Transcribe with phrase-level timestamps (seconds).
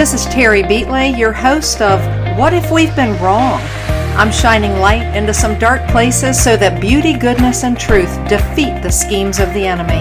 [0.00, 2.00] This is Terry Beatley, your host of
[2.38, 3.60] What If We've Been Wrong?
[4.16, 8.90] I'm shining light into some dark places so that beauty, goodness, and truth defeat the
[8.90, 10.00] schemes of the enemy.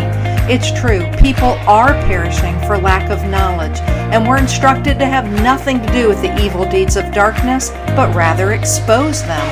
[0.49, 5.81] It's true, people are perishing for lack of knowledge, and we're instructed to have nothing
[5.81, 9.45] to do with the evil deeds of darkness, but rather expose them.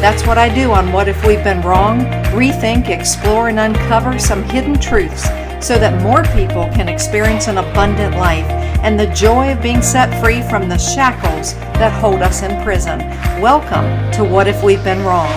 [0.00, 2.00] That's what I do on What If We've Been Wrong
[2.34, 5.28] rethink, explore, and uncover some hidden truths
[5.66, 8.46] so that more people can experience an abundant life
[8.84, 13.00] and the joy of being set free from the shackles that hold us in prison.
[13.40, 15.28] Welcome to What If We've Been Wrong.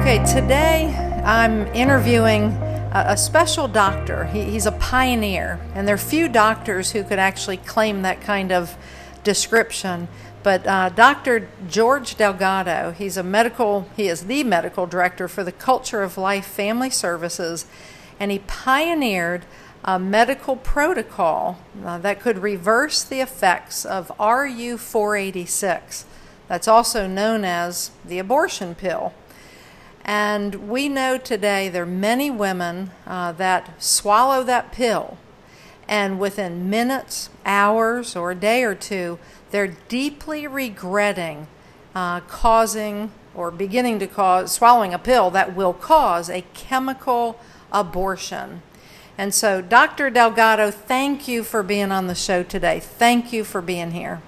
[0.00, 0.92] Okay, today
[1.24, 2.46] I'm interviewing
[2.90, 4.24] a, special doctor.
[4.24, 8.50] He, he's a pioneer, and there are few doctors who could actually claim that kind
[8.50, 8.76] of
[9.22, 10.08] description.
[10.48, 11.46] But uh, Dr.
[11.68, 16.46] George Delgado, he's a medical, he is the medical director for the Culture of Life
[16.46, 17.66] Family Services,
[18.18, 19.44] and he pioneered
[19.84, 26.06] a medical protocol uh, that could reverse the effects of RU 486.
[26.46, 29.12] That's also known as the abortion pill.
[30.02, 35.18] And we know today there are many women uh, that swallow that pill,
[35.86, 39.18] and within minutes, hours, or a day or two,
[39.50, 41.46] they're deeply regretting
[41.94, 47.40] uh, causing or beginning to cause swallowing a pill that will cause a chemical
[47.72, 48.62] abortion.
[49.16, 50.10] And so, Dr.
[50.10, 52.78] Delgado, thank you for being on the show today.
[52.78, 54.22] Thank you for being here.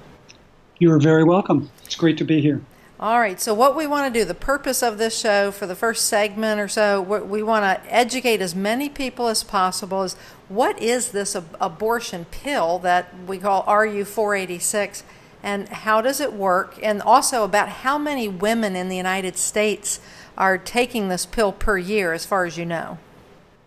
[0.79, 1.71] You are very welcome.
[1.85, 2.61] It's great to be here.
[3.01, 5.75] All right, so what we want to do, the purpose of this show for the
[5.75, 10.17] first segment or so, we want to educate as many people as possible is
[10.51, 15.03] what is this ab- abortion pill that we call RU 486
[15.43, 16.79] and how does it work?
[16.83, 20.01] And also about how many women in the United States
[20.37, 22.99] are taking this pill per year, as far as you know.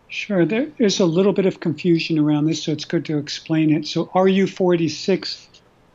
[0.09, 3.73] Sure, there is a little bit of confusion around this, so it's good to explain
[3.73, 3.87] it.
[3.87, 5.47] So, RU 486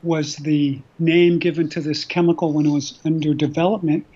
[0.03, 4.07] was the name given to this chemical when it was under development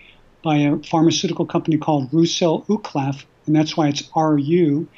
[0.43, 4.89] by a pharmaceutical company called Roussel Uclaf, and that's why it's RU,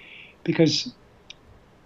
[0.42, 0.92] because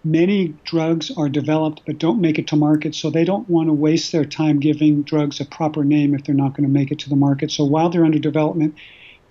[0.05, 3.73] many drugs are developed but don't make it to market, so they don't want to
[3.73, 6.99] waste their time giving drugs a proper name if they're not going to make it
[7.01, 7.51] to the market.
[7.51, 8.75] So while they're under development,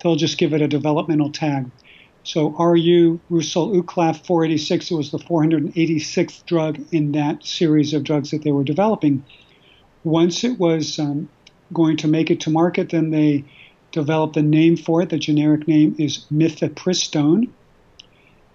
[0.02, 1.70] they'll just give it a developmental tag.
[2.22, 8.30] So RU Roussel Uclaf 486 it was the 486th drug in that series of drugs
[8.32, 9.24] that they were developing.
[10.04, 11.28] Once it was um,
[11.72, 13.44] going to make it to market, then they
[13.92, 15.10] developed a name for it.
[15.10, 17.48] The generic name is mifepristone.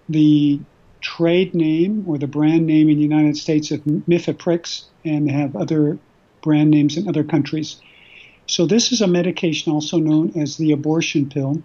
[0.09, 0.59] The
[1.01, 5.55] trade name or the brand name in the United States is Mifeprex, and they have
[5.55, 5.97] other
[6.41, 7.77] brand names in other countries.
[8.47, 11.61] So this is a medication also known as the abortion pill,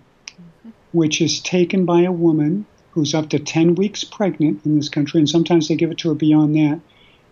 [0.92, 5.18] which is taken by a woman who's up to 10 weeks pregnant in this country,
[5.18, 6.80] and sometimes they give it to her beyond that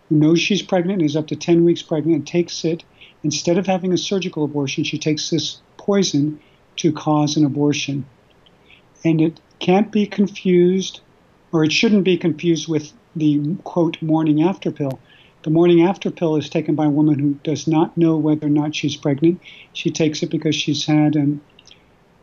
[0.09, 2.84] who knows she's pregnant and is up to 10 weeks pregnant and takes it.
[3.22, 6.41] Instead of having a surgical abortion, she takes this poison
[6.77, 8.06] to cause an abortion.
[9.05, 11.00] And it can't be confused,
[11.53, 14.99] or it shouldn't be confused with the quote morning after pill.
[15.43, 18.50] The morning after pill is taken by a woman who does not know whether or
[18.50, 19.41] not she's pregnant.
[19.72, 21.41] She takes it because she's had an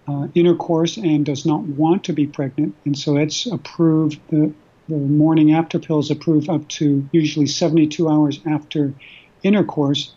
[0.08, 4.20] uh, intercourse and does not want to be pregnant, and so it's approved.
[4.30, 4.54] The
[4.90, 8.94] the morning after pill is approved up to usually 72 hours after
[9.42, 10.14] intercourse.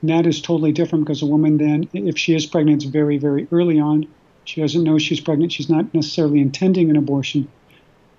[0.00, 3.18] And that is totally different because a woman then, if she is pregnant, it's very,
[3.18, 4.06] very early on.
[4.44, 5.52] She doesn't know she's pregnant.
[5.52, 7.48] She's not necessarily intending an abortion.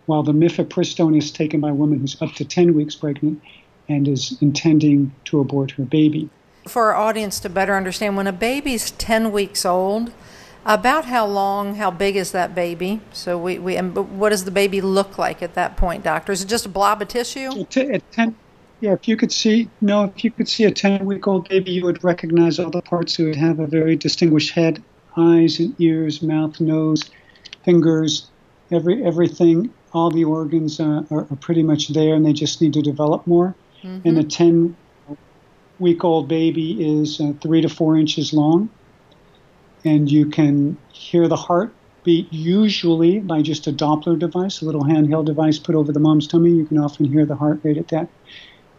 [0.06, 3.42] While the mifepristone is taken by a woman who's up to 10 weeks pregnant
[3.88, 6.30] and is intending to abort her baby.
[6.68, 10.14] For our audience to better understand, when a baby's 10 weeks old,
[10.66, 13.02] about how long, how big is that baby?
[13.12, 16.32] So we, we and what does the baby look like at that point, doctor?
[16.32, 17.66] Is it just a blob of tissue?
[17.76, 18.36] At ten,
[18.84, 21.72] yeah, if you could see, no, if you could see a 10 week old baby,
[21.72, 23.18] you would recognize all the parts.
[23.18, 24.84] It would have a very distinguished head,
[25.16, 27.10] eyes and ears, mouth, nose,
[27.64, 28.30] fingers,
[28.72, 29.74] every everything.
[29.94, 33.26] All the organs uh, are, are, pretty much there, and they just need to develop
[33.26, 33.56] more.
[33.84, 34.08] Mm-hmm.
[34.08, 34.76] And a 10
[35.80, 38.70] week old baby is uh, three to four inches long
[39.86, 45.26] and you can hear the heartbeat usually by just a Doppler device, a little handheld
[45.26, 46.52] device put over the mom's tummy.
[46.52, 48.08] You can often hear the heart rate at that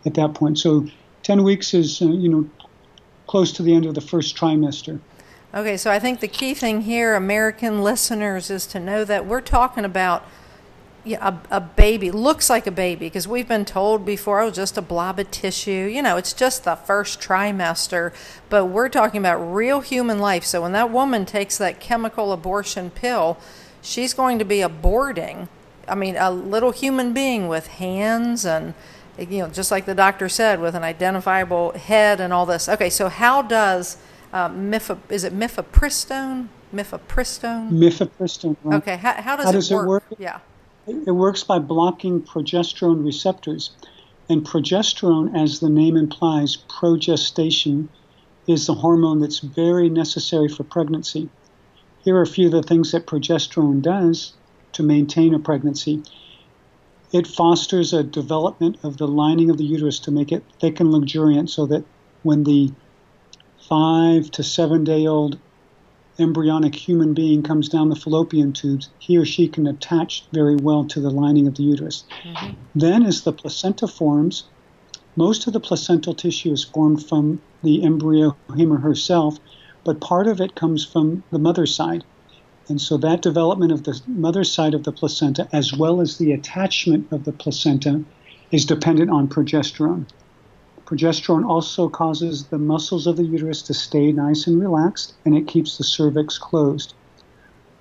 [0.07, 0.59] at that point.
[0.59, 0.87] So
[1.23, 2.49] 10 weeks is uh, you know
[3.27, 5.01] close to the end of the first trimester.
[5.55, 9.41] Okay, so I think the key thing here, American listeners, is to know that we're
[9.41, 10.27] talking about
[11.05, 14.79] yeah, a, a baby looks like a baby because we've been told before, oh, just
[14.79, 15.91] a blob of tissue.
[15.93, 18.13] You know, it's just the first trimester,
[18.49, 20.45] but we're talking about real human life.
[20.45, 23.39] So when that woman takes that chemical abortion pill,
[23.83, 25.49] she's going to be aborting
[25.89, 28.75] I mean, a little human being with hands and,
[29.19, 32.69] you know, just like the doctor said, with an identifiable head and all this.
[32.69, 33.97] Okay, so how does
[34.33, 36.49] uh, mifep- is it mifepristone?
[36.75, 37.71] Mifepristone?
[37.71, 38.57] Mifepristone.
[38.65, 38.77] Right.
[38.77, 39.87] Okay, how, how, does, How it, does it work?
[39.87, 40.05] work?
[40.19, 40.41] Yeah.
[40.87, 43.71] It works by blocking progesterone receptors.
[44.29, 47.89] And progesterone, as the name implies, progestation,
[48.47, 51.31] is the hormone that's very necessary for pregnancy.
[52.03, 54.35] Here are a few of the things that progesterone does
[54.73, 56.03] to maintain a pregnancy.
[57.13, 60.93] It fosters a development of the lining of the uterus to make it thick and
[60.93, 61.85] luxuriant so that
[62.23, 62.73] when the
[63.69, 65.39] five to seven day old
[66.19, 70.85] embryonic human being comes down the fallopian tubes, he or she can attach very well
[70.85, 72.05] to the lining of the uterus.
[72.23, 72.53] Mm-hmm.
[72.75, 74.45] Then, as the placenta forms,
[75.17, 79.39] most of the placental tissue is formed from the embryo, him or herself,
[79.85, 82.05] but part of it comes from the mother's side.
[82.69, 86.33] And so that development of the mother's side of the placenta, as well as the
[86.33, 88.03] attachment of the placenta,
[88.51, 90.07] is dependent on progesterone.
[90.87, 95.49] Progesterone also causes the muscles of the uterus to stay nice and relaxed, and it
[95.49, 96.93] keeps the cervix closed.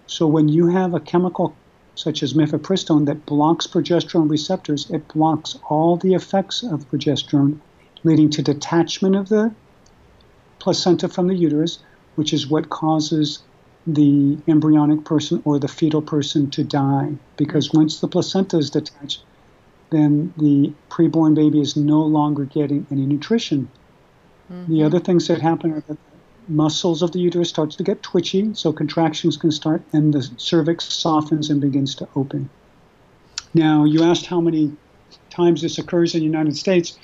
[0.07, 1.53] So when you have a chemical
[1.95, 7.59] such as mifepristone that blocks progesterone receptors, it blocks all the effects of progesterone,
[8.03, 9.53] leading to detachment of the
[10.59, 11.79] placenta from the uterus,
[12.15, 13.39] which is what causes
[13.85, 17.13] the embryonic person or the fetal person to die.
[17.35, 19.23] Because once the placenta is detached,
[19.93, 23.69] then the preborn baby is no longer getting any nutrition.
[24.49, 24.85] The mm-hmm.
[24.85, 25.97] other things that happen are that the
[26.47, 30.85] muscles of the uterus starts to get twitchy, so contractions can start, and the cervix
[30.85, 32.49] softens and begins to open.
[33.53, 34.75] Now, you asked how many
[35.29, 36.97] times this occurs in the United States.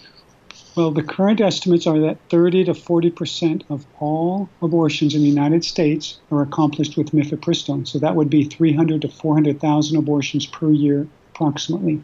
[0.76, 5.28] Well, the current estimates are that 30 to 40 percent of all abortions in the
[5.28, 7.88] United States are accomplished with mifepristone.
[7.88, 12.02] So that would be 300 to 400,000 abortions per year, approximately.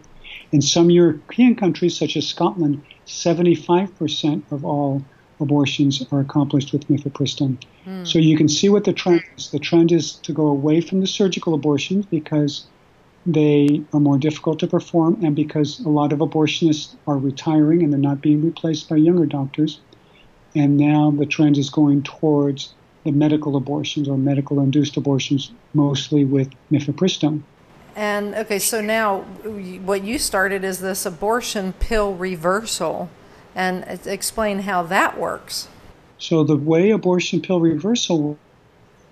[0.55, 5.03] In some European countries, such as Scotland, 75 percent of all
[5.41, 7.57] abortions are accomplished with mifepristone.
[7.83, 8.05] Hmm.
[8.05, 9.51] So you can see what the trend is.
[9.51, 12.67] The trend is to go away from the surgical abortions because
[13.25, 17.91] they are more difficult to perform and because a lot of abortionists are retiring and
[17.91, 19.81] they're not being replaced by younger doctors.
[20.55, 22.73] And now the trend is going towards
[23.03, 27.43] the medical abortions or medical induced abortions, mostly with mifepristone.
[27.95, 33.09] And okay, so now what you started is this abortion pill reversal,
[33.55, 35.69] and explain how that works.
[36.17, 38.37] So the way abortion pill reversal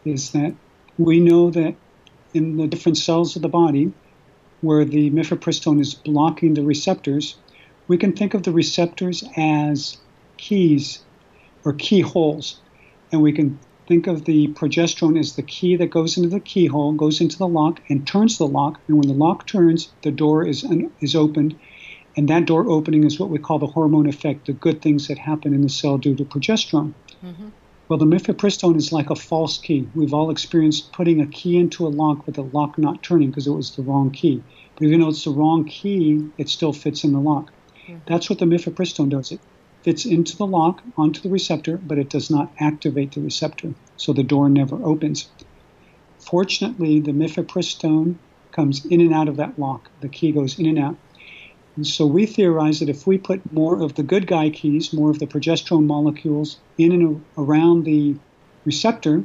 [0.03, 0.53] is that
[0.97, 1.75] we know that
[2.33, 3.93] in the different cells of the body
[4.61, 7.37] where the mifepristone is blocking the receptors,
[7.87, 9.97] we can think of the receptors as
[10.37, 11.03] keys
[11.63, 12.59] or keyholes.
[13.11, 16.93] And we can think of the progesterone as the key that goes into the keyhole,
[16.93, 18.79] goes into the lock, and turns the lock.
[18.87, 20.65] And when the lock turns, the door is,
[20.99, 21.55] is opened.
[22.15, 25.17] And that door opening is what we call the hormone effect, the good things that
[25.17, 26.93] happen in the cell due to progesterone.
[27.23, 27.49] Mm-hmm.
[27.89, 29.87] Well, the mifepristone is like a false key.
[29.93, 33.47] We've all experienced putting a key into a lock with the lock not turning because
[33.47, 34.41] it was the wrong key.
[34.75, 37.51] But even though it's the wrong key, it still fits in the lock.
[37.87, 37.97] Mm-hmm.
[38.07, 39.31] That's what the mifepristone does.
[39.31, 39.41] It
[39.83, 43.73] fits into the lock, onto the receptor, but it does not activate the receptor.
[43.97, 45.27] So the door never opens.
[46.19, 48.15] Fortunately, the mifepristone
[48.51, 49.89] comes in and out of that lock.
[49.99, 50.95] The key goes in and out.
[51.75, 55.09] And so we theorize that if we put more of the good guy keys, more
[55.09, 58.15] of the progesterone molecules in and around the
[58.63, 59.23] receptor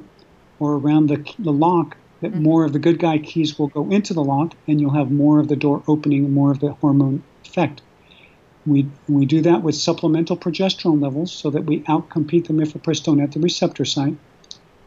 [0.59, 2.43] or around the, the lock, that mm-hmm.
[2.43, 5.39] more of the good guy keys will go into the lock and you'll have more
[5.39, 7.83] of the door opening and more of the hormone effect.
[8.69, 13.33] We, we do that with supplemental progesterone levels so that we outcompete the mifepristone at
[13.33, 14.17] the receptor site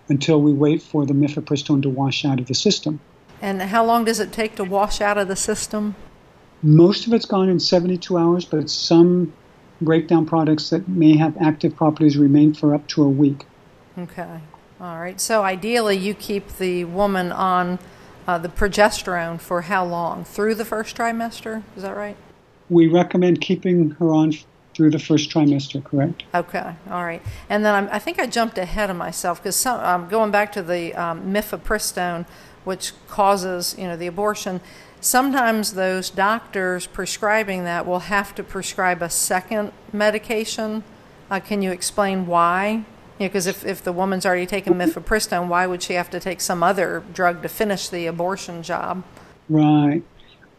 [0.08, 3.00] until we wait for the mifepristone to wash out of the system.
[3.42, 5.96] And how long does it take to wash out of the system?
[6.62, 9.34] Most of it's gone in 72 hours, but some
[9.82, 13.46] breakdown products that may have active properties remain for up to a week.
[13.98, 14.42] Okay.
[14.80, 15.20] All right.
[15.20, 17.80] So ideally, you keep the woman on
[18.28, 20.24] uh, the progesterone for how long?
[20.24, 21.64] Through the first trimester?
[21.76, 22.18] Is that right?
[22.72, 24.34] We recommend keeping her on
[24.74, 26.24] through the first trimester, correct?
[26.34, 26.74] Okay.
[26.90, 27.22] All right.
[27.50, 30.64] And then I'm, i think I jumped ahead of myself because um, going back to
[30.64, 32.26] the um, mifepristone,
[32.64, 34.62] which causes you know the abortion.
[35.02, 40.84] Sometimes those doctors prescribing that will have to prescribe a second medication.
[41.30, 42.86] Uh, can you explain why?
[43.18, 46.64] Because if, if the woman's already taken mifepristone, why would she have to take some
[46.64, 49.04] other drug to finish the abortion job?
[49.50, 50.04] Right.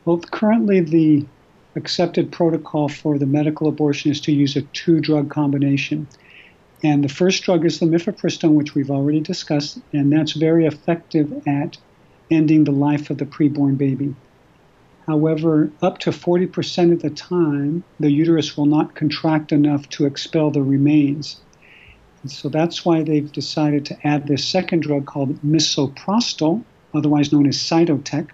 [0.04, 1.26] Well, currently the
[1.74, 6.06] accepted protocol for the medical abortion is to use a two drug combination.
[6.84, 11.46] And the first drug is the mifepristone, which we've already discussed, and that's very effective
[11.46, 11.78] at
[12.30, 14.14] ending the life of the preborn baby.
[15.06, 20.50] However, up to 40% of the time, the uterus will not contract enough to expel
[20.50, 21.40] the remains.
[22.22, 26.62] And so that's why they've decided to add this second drug called misoprostol,
[26.94, 28.28] otherwise known as Cytotec.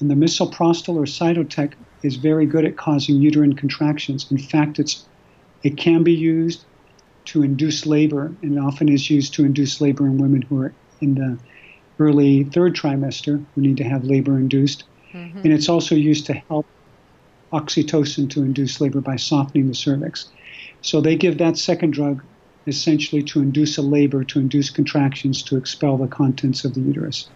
[0.00, 1.74] And the misoprostol or Cytotec
[2.06, 4.30] is very good at causing uterine contractions.
[4.30, 5.04] In fact, it's
[5.62, 6.64] it can be used
[7.26, 11.16] to induce labor, and often is used to induce labor in women who are in
[11.16, 11.38] the
[11.98, 14.84] early third trimester who need to have labor induced.
[15.12, 15.38] Mm-hmm.
[15.38, 16.66] And it's also used to help
[17.52, 20.28] oxytocin to induce labor by softening the cervix.
[20.82, 22.22] So they give that second drug
[22.66, 27.28] essentially to induce a labor, to induce contractions, to expel the contents of the uterus.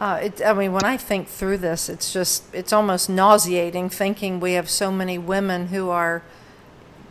[0.00, 4.40] Uh, it, I mean, when I think through this, it's just, it's almost nauseating thinking
[4.40, 6.22] we have so many women who are,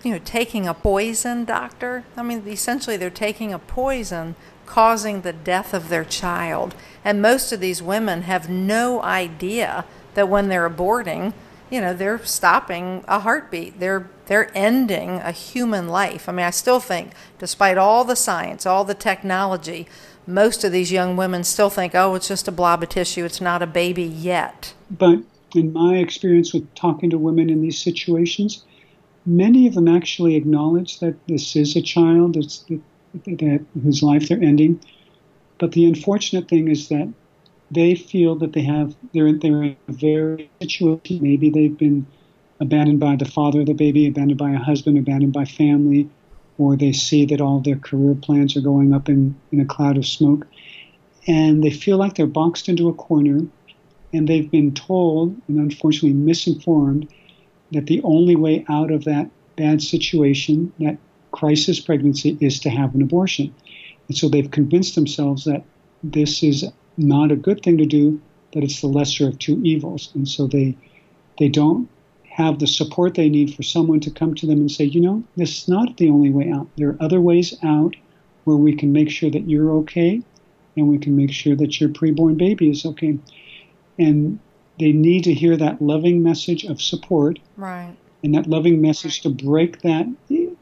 [0.03, 2.03] you know, taking a poison, doctor.
[2.17, 6.73] I mean, essentially, they're taking a poison causing the death of their child.
[7.05, 11.33] And most of these women have no idea that when they're aborting,
[11.69, 13.79] you know, they're stopping a heartbeat.
[13.79, 16.29] They're they're ending a human life.
[16.29, 19.87] I mean, I still think, despite all the science, all the technology,
[20.29, 23.41] most of these young women still think, oh, it's just a blob of tissue, it's
[23.41, 24.73] not a baby yet.
[24.89, 25.19] But
[25.55, 28.63] in my experience with talking to women in these situations,
[29.25, 32.81] many of them actually acknowledge that this is a child that,
[33.25, 34.79] that, whose life they're ending.
[35.57, 37.11] But the unfortunate thing is that
[37.71, 41.21] they feel that they have they're they're in a very situation.
[41.21, 42.07] Maybe they've been
[42.59, 46.09] abandoned by the father of the baby, abandoned by a husband, abandoned by family,
[46.59, 49.97] or they see that all their career plans are going up in, in a cloud
[49.97, 50.45] of smoke.
[51.25, 53.47] And they feel like they're boxed into a corner
[54.13, 57.07] and they've been told and unfortunately misinformed
[57.71, 60.97] that the only way out of that bad situation, that
[61.31, 63.53] crisis pregnancy, is to have an abortion.
[64.07, 65.63] And so they've convinced themselves that
[66.03, 66.65] this is
[66.97, 68.19] not a good thing to do,
[68.53, 70.11] that it's the lesser of two evils.
[70.13, 70.75] And so they
[71.37, 71.87] they don't
[72.39, 75.21] have the support they need for someone to come to them and say, you know,
[75.35, 76.69] this is not the only way out.
[76.77, 77.97] There are other ways out
[78.45, 80.21] where we can make sure that you're okay
[80.77, 83.19] and we can make sure that your preborn baby is okay.
[83.97, 84.39] And
[84.79, 87.39] they need to hear that loving message of support.
[87.57, 87.93] Right.
[88.23, 90.07] And that loving message to break that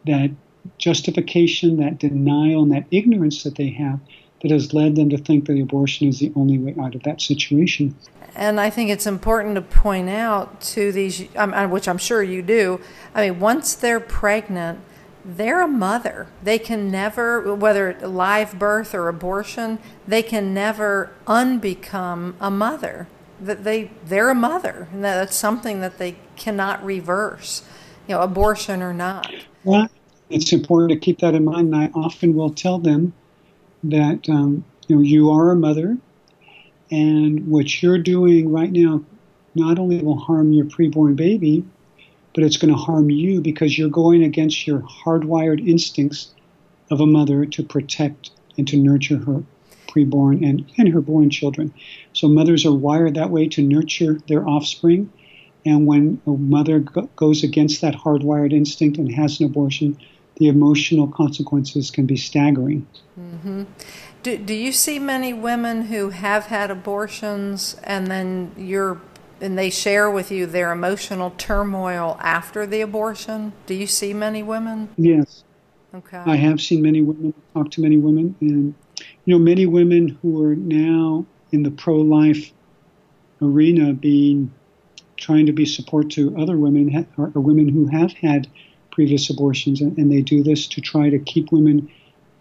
[0.07, 0.31] that
[0.79, 3.99] justification, that denial, and that ignorance that they have
[4.41, 7.21] that has led them to think that abortion is the only way out of that
[7.21, 7.95] situation.
[8.35, 12.43] And I think it's important to point out to these, um, which I'm sure you
[12.43, 12.79] do.
[13.15, 14.79] I mean, once they're pregnant,
[15.25, 16.27] they're a mother.
[16.43, 23.07] They can never, whether live birth or abortion, they can never unbecome a mother.
[23.39, 27.63] That they they're a mother, and that's something that they cannot reverse.
[28.07, 29.31] You know, abortion or not.
[29.63, 29.89] Well,
[30.29, 31.73] it's important to keep that in mind.
[31.73, 33.13] And I often will tell them
[33.83, 35.97] that um, you know you are a mother
[36.89, 39.03] and what you're doing right now
[39.55, 41.65] not only will harm your preborn baby,
[42.33, 46.33] but it's going to harm you because you're going against your hardwired instincts
[46.91, 49.43] of a mother to protect and to nurture her
[49.87, 51.73] preborn and, and her born children.
[52.13, 55.11] So mothers are wired that way to nurture their offspring.
[55.65, 59.97] And when a mother go- goes against that hardwired instinct and has an abortion,
[60.37, 62.87] the emotional consequences can be staggering.
[63.19, 63.63] Mm-hmm.
[64.23, 69.01] Do, do you see many women who have had abortions and then you're
[69.39, 73.53] and they share with you their emotional turmoil after the abortion?
[73.67, 74.89] Do you see many women?
[74.97, 75.43] Yes.
[75.93, 76.17] Okay.
[76.17, 78.73] I have seen many women, talk to many women, and
[79.25, 82.51] you know, many women who are now in the pro-life
[83.41, 84.51] arena, being
[85.15, 88.47] trying to be support to other women or women who have had
[88.97, 91.87] previous abortions, and, and they do this to try to keep women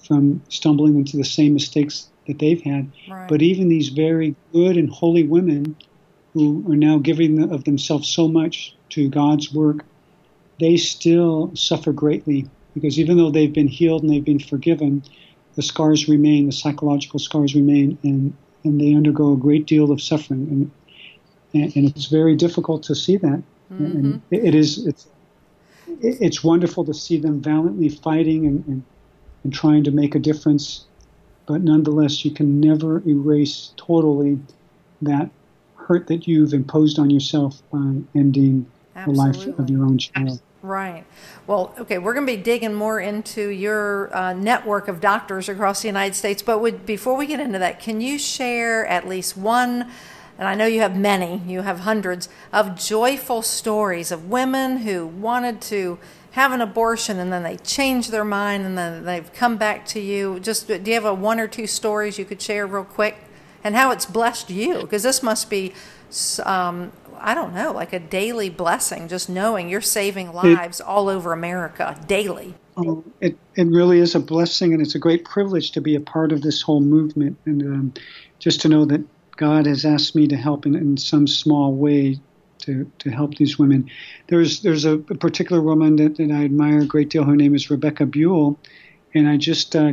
[0.06, 2.90] from stumbling into the same mistakes that they've had.
[3.10, 3.28] Right.
[3.28, 5.76] But even these very good and holy women
[6.32, 9.84] who are now giving of themselves so much to God's work,
[10.58, 15.02] they still suffer greatly because even though they've been healed and they've been forgiven,
[15.56, 18.32] the scars remain, the psychological scars remain, and,
[18.64, 20.48] and they undergo a great deal of suffering.
[20.48, 20.70] And,
[21.52, 23.42] and, and it's very difficult to see that.
[23.70, 23.84] Mm-hmm.
[23.84, 25.06] And it is, it's,
[26.02, 28.82] it's wonderful to see them valiantly fighting and, and
[29.46, 30.86] and trying to make a difference.
[31.46, 34.40] But nonetheless, you can never erase totally
[35.02, 35.30] that
[35.76, 39.14] hurt that you've imposed on yourself by ending Absolutely.
[39.14, 40.40] the life of your own child.
[40.62, 41.04] Right.
[41.46, 45.82] Well, okay, we're going to be digging more into your uh, network of doctors across
[45.82, 46.42] the United States.
[46.42, 49.88] But would, before we get into that, can you share at least one,
[50.38, 55.06] and I know you have many, you have hundreds, of joyful stories of women who
[55.06, 55.98] wanted to
[56.32, 60.00] have an abortion and then they change their mind and then they've come back to
[60.00, 60.38] you.
[60.40, 63.16] Just do you have a one or two stories you could share real quick
[63.64, 64.82] and how it's blessed you?
[64.82, 65.72] Because this must be
[66.44, 71.08] um, I don't know, like a daily blessing, just knowing you're saving lives it, all
[71.08, 72.54] over America daily.
[72.76, 76.00] Oh, it, it really is a blessing, and it's a great privilege to be a
[76.00, 77.38] part of this whole movement.
[77.46, 77.94] And um,
[78.38, 79.02] just to know that
[79.36, 82.20] God has asked me to help in, in some small way
[82.60, 83.90] to, to help these women.
[84.28, 87.24] There's there's a, a particular woman that, that, I admire a great deal.
[87.24, 88.58] Her name is Rebecca Buell,
[89.14, 89.92] and I just uh,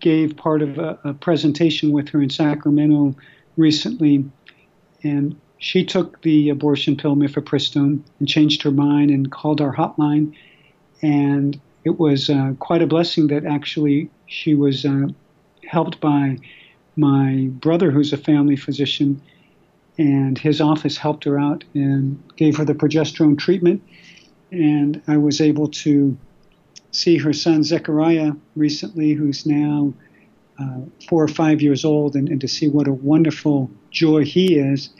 [0.00, 3.14] gave part of a, a, presentation with her in Sacramento
[3.56, 4.24] recently,
[5.04, 10.34] and she took the abortion pill mifepristone and changed her mind and called our hotline,
[11.02, 15.06] and it was uh, quite a blessing that actually she was uh,
[15.68, 16.38] helped by
[16.96, 19.20] my brother, who's a family physician,
[19.98, 23.82] and his office helped her out and gave her the progesterone treatment.
[24.50, 26.16] And I was able to
[26.90, 29.94] see her son Zechariah recently, who's now
[30.58, 34.58] uh, four or five years old, and, and, to see what a wonderful joy he
[34.58, 34.90] is,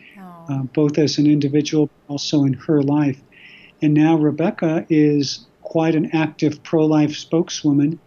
[0.48, 3.20] uh, both as an individual, but also in her life.
[3.82, 7.98] And now Rebecca is quite an active pro life spokeswoman.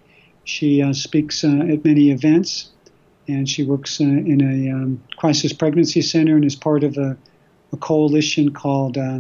[0.44, 2.72] She uh, speaks uh, at many events
[3.28, 7.18] and she works in a um, crisis pregnancy center and is part of a,
[7.74, 9.20] a coalition called uh,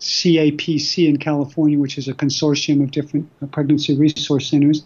[0.00, 4.84] CAPC in California, which is a consortium of different uh, pregnancy resource centers.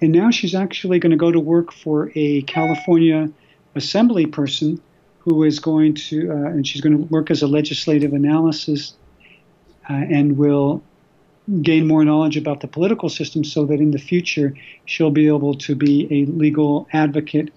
[0.00, 3.30] And now she's actually going to go to work for a California
[3.74, 4.80] assembly person
[5.18, 8.94] who is going to, uh, and she's going to work as a legislative analysis
[9.88, 10.82] uh, and will
[11.62, 14.54] gain more knowledge about the political system so that in the future
[14.86, 17.52] she'll be able to be a legal advocate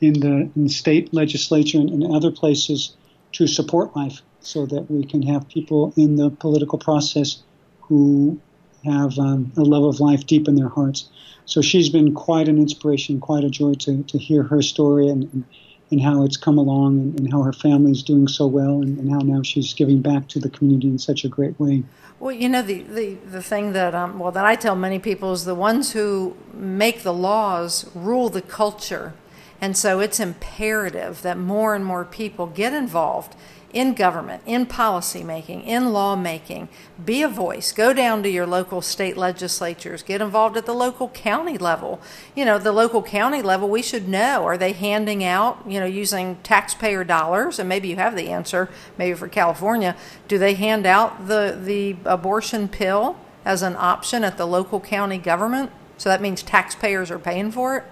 [0.00, 2.94] in the, in the state legislature and, and other places
[3.32, 7.42] to support life so that we can have people in the political process
[7.80, 8.38] who
[8.84, 11.08] have um, a love of life deep in their hearts.
[11.44, 15.24] So she's been quite an inspiration, quite a joy to, to hear her story and,
[15.32, 15.44] and,
[15.92, 18.98] and how it's come along and, and how her family is doing so well and,
[18.98, 21.84] and how now she's giving back to the community in such a great way.
[22.18, 25.32] Well, you know, the, the, the thing that, um, well, that I tell many people
[25.32, 29.12] is the ones who make the laws rule the culture.
[29.60, 33.36] And so it's imperative that more and more people get involved
[33.72, 36.68] in government, in policymaking, in lawmaking.
[37.02, 37.72] Be a voice.
[37.72, 40.02] Go down to your local state legislatures.
[40.02, 42.00] Get involved at the local county level.
[42.34, 45.86] You know, the local county level, we should know are they handing out, you know,
[45.86, 47.58] using taxpayer dollars?
[47.58, 49.96] And maybe you have the answer, maybe for California.
[50.28, 55.18] Do they hand out the, the abortion pill as an option at the local county
[55.18, 55.70] government?
[55.96, 57.84] So that means taxpayers are paying for it?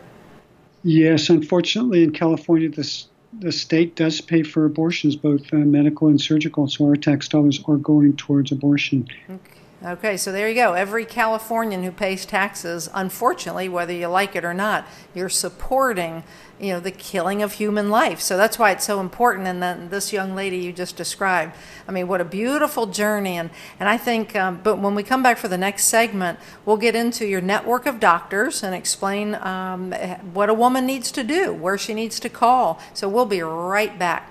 [0.83, 3.07] Yes, unfortunately, in California, this
[3.39, 7.63] the state does pay for abortions, both uh, medical and surgical, so our tax dollars
[7.67, 9.07] are going towards abortion.
[9.29, 9.60] Okay.
[9.83, 10.75] Okay, so there you go.
[10.75, 16.23] Every Californian who pays taxes, unfortunately, whether you like it or not, you're supporting,
[16.61, 18.21] you know, the killing of human life.
[18.21, 19.49] So that's why it's so important.
[19.49, 21.55] And then this young lady you just described,
[21.89, 23.39] I mean, what a beautiful journey.
[23.39, 26.77] And and I think, um, but when we come back for the next segment, we'll
[26.77, 29.93] get into your network of doctors and explain um,
[30.35, 32.79] what a woman needs to do, where she needs to call.
[32.93, 34.31] So we'll be right back.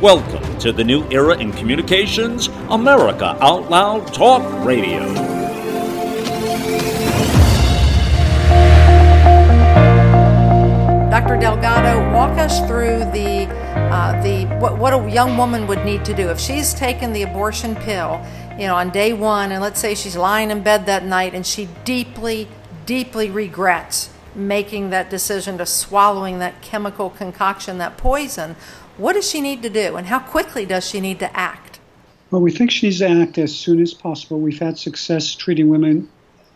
[0.00, 5.00] Welcome to the new era in communications, America Out Loud Talk Radio.
[11.10, 11.36] Dr.
[11.38, 13.46] Delgado, walk us through the
[13.92, 17.24] uh, the what, what a young woman would need to do if she's taken the
[17.24, 21.04] abortion pill, you know, on day one, and let's say she's lying in bed that
[21.04, 22.48] night and she deeply,
[22.86, 28.56] deeply regrets making that decision to swallowing that chemical concoction, that poison.
[28.96, 31.80] What does she need to do, and how quickly does she need to act?
[32.30, 34.40] Well, we think she needs to act as soon as possible.
[34.40, 36.08] We've had success treating women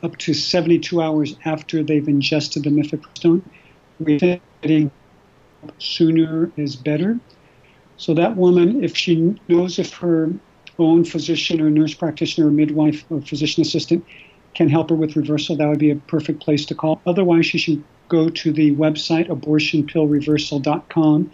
[0.02, 3.42] up to 72 hours after they've ingested the mifepristone.
[3.98, 4.90] We think getting
[5.78, 7.18] sooner is better.
[7.96, 10.30] So that woman, if she knows if her
[10.78, 14.04] own physician or nurse practitioner or midwife or physician assistant
[14.54, 17.00] can help her with reversal, that would be a perfect place to call.
[17.06, 21.30] Otherwise, she should go to the website abortionpillreversal.com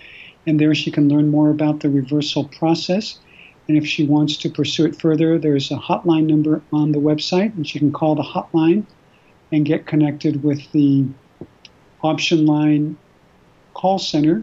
[0.51, 3.21] and there she can learn more about the reversal process.
[3.69, 7.55] And if she wants to pursue it further, there's a hotline number on the website,
[7.55, 8.85] and she can call the hotline
[9.53, 11.07] and get connected with the
[12.03, 12.97] option line
[13.75, 14.43] call center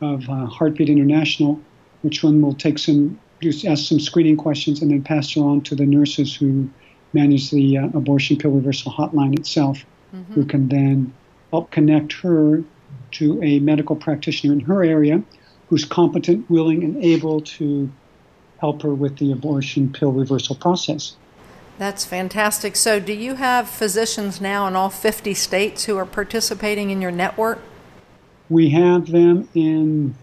[0.00, 1.60] of uh, Heartbeat International,
[2.02, 5.60] which one will take some do ask some screening questions, and then pass her on
[5.60, 6.68] to the nurses who
[7.12, 10.32] manage the uh, abortion pill reversal hotline itself, mm-hmm.
[10.32, 11.12] who can then
[11.52, 12.64] help connect her
[13.18, 15.22] to a medical practitioner in her area
[15.68, 17.90] who's competent, willing, and able to
[18.58, 21.16] help her with the abortion pill reversal process.
[21.78, 22.74] That's fantastic.
[22.74, 27.10] So, do you have physicians now in all 50 states who are participating in your
[27.10, 27.60] network?
[28.48, 30.14] We have them in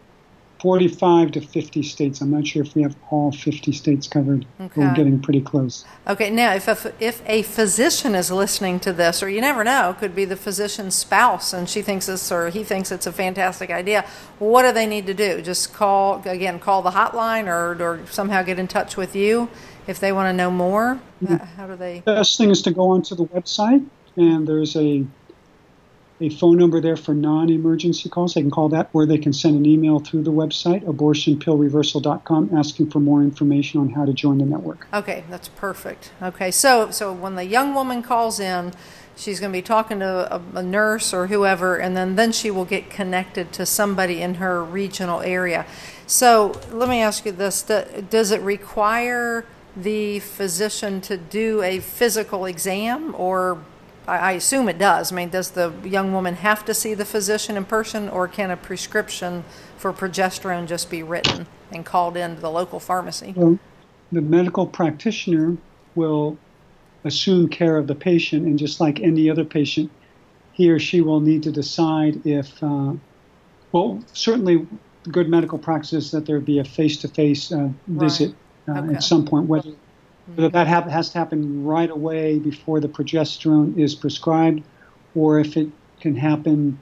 [0.63, 2.21] 45 to 50 states.
[2.21, 4.45] I'm not sure if we have all 50 states covered.
[4.61, 4.79] Okay.
[4.79, 5.83] We're getting pretty close.
[6.07, 9.89] Okay, now if a, if a physician is listening to this, or you never know,
[9.89, 13.11] it could be the physician's spouse and she thinks this or he thinks it's a
[13.11, 14.05] fantastic idea,
[14.39, 15.41] what do they need to do?
[15.41, 19.49] Just call, again, call the hotline or, or somehow get in touch with you
[19.85, 21.01] if they want to know more?
[21.21, 21.43] Mm-hmm.
[21.57, 22.03] How do they?
[22.05, 25.05] The best thing is to go onto the website and there's a
[26.23, 28.33] a phone number there for non-emergency calls.
[28.33, 32.91] They can call that, or they can send an email through the website, abortionpillreversal.com, asking
[32.91, 34.87] for more information on how to join the network.
[34.93, 36.11] Okay, that's perfect.
[36.21, 38.73] Okay, so so when the young woman calls in,
[39.17, 42.49] she's going to be talking to a, a nurse or whoever, and then then she
[42.49, 45.65] will get connected to somebody in her regional area.
[46.07, 52.45] So let me ask you this: Does it require the physician to do a physical
[52.45, 53.59] exam or
[54.07, 55.11] I assume it does.
[55.11, 58.51] I mean, does the young woman have to see the physician in person, or can
[58.51, 59.43] a prescription
[59.77, 63.33] for progesterone just be written and called in to the local pharmacy?
[63.35, 63.57] Well,
[64.11, 65.57] the medical practitioner
[65.95, 66.37] will
[67.05, 69.89] assume care of the patient, and just like any other patient,
[70.51, 72.93] he or she will need to decide if, uh,
[73.71, 74.67] well, certainly
[75.09, 77.51] good medical practice is that there be a face to face
[77.87, 78.35] visit
[78.67, 78.77] right.
[78.77, 78.95] uh, okay.
[78.95, 79.71] at some point, whether
[80.27, 84.63] whether that has to happen right away before the progesterone is prescribed,
[85.15, 86.79] or if it can happen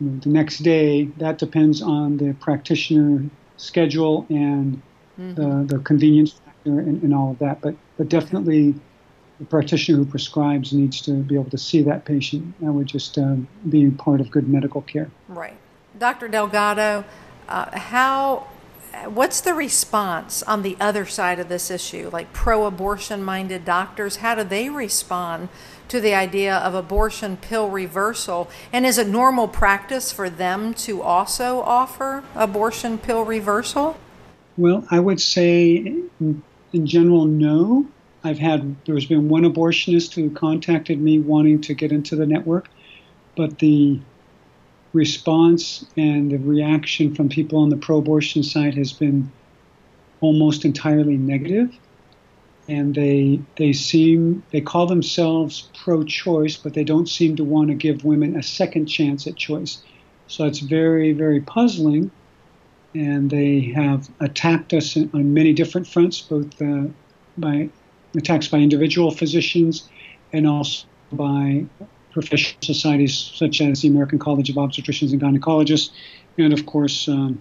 [0.00, 3.24] you know, the next day, that depends on the practitioner
[3.56, 4.80] schedule and
[5.18, 5.34] mm-hmm.
[5.34, 7.60] the, the convenience factor and, and, all of that.
[7.60, 8.74] But, but definitely,
[9.38, 12.54] the practitioner who prescribes needs to be able to see that patient.
[12.60, 13.36] That would just uh,
[13.68, 15.10] be part of good medical care.
[15.28, 15.56] Right.
[15.98, 16.28] Dr.
[16.28, 17.04] Delgado,
[17.48, 18.46] uh, how
[19.06, 24.16] what's the response on the other side of this issue, like pro abortion minded doctors?
[24.16, 25.48] How do they respond
[25.88, 28.50] to the idea of abortion pill reversal?
[28.72, 33.96] And is it normal practice for them to also offer abortion pill reversal?
[34.56, 36.02] Well, I would say
[36.72, 37.86] in general, no.
[38.24, 42.68] I've had, there's been one abortionist who contacted me wanting to get into the network,
[43.36, 44.00] but the
[44.92, 49.30] response and the reaction from people on the pro abortion side has been
[50.20, 51.74] almost entirely negative.
[52.68, 57.68] And they, they seem, they call themselves pro choice, but they don't seem to want
[57.68, 59.82] to give women a second chance at choice.
[60.26, 62.10] So it's very, very puzzling.
[62.94, 66.84] And they have attacked us on many different fronts, both uh,
[67.38, 67.70] by
[68.16, 69.88] attacks by individual physicians
[70.32, 71.64] and also by
[72.20, 75.90] professional societies such as the American College of Obstetricians and Gynecologists,
[76.36, 77.40] and of course, um,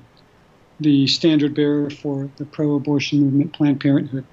[0.80, 4.26] the standard bearer for the pro abortion movement, Planned Parenthood.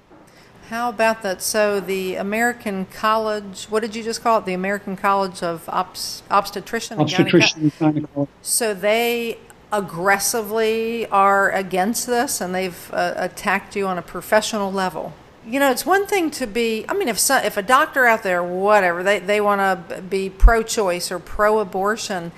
[0.69, 1.41] How about that?
[1.41, 4.45] So, the American College, what did you just call it?
[4.45, 8.31] The American College of Obst- Obstetrician Obstetrician and Gynecology.
[8.41, 9.37] So, they
[9.71, 15.13] aggressively are against this and they've uh, attacked you on a professional level
[15.47, 16.85] you know, it's one thing to be.
[16.89, 21.11] I mean, if if a doctor out there, whatever, they they want to be pro-choice
[21.11, 22.31] or pro-abortion,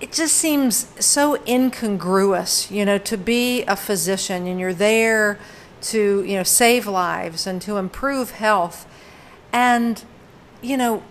[0.00, 2.70] it just seems so incongruous.
[2.70, 5.38] You know, to be a physician and you're there
[5.82, 8.86] to you know save lives and to improve health,
[9.52, 10.04] and
[10.62, 11.02] you know.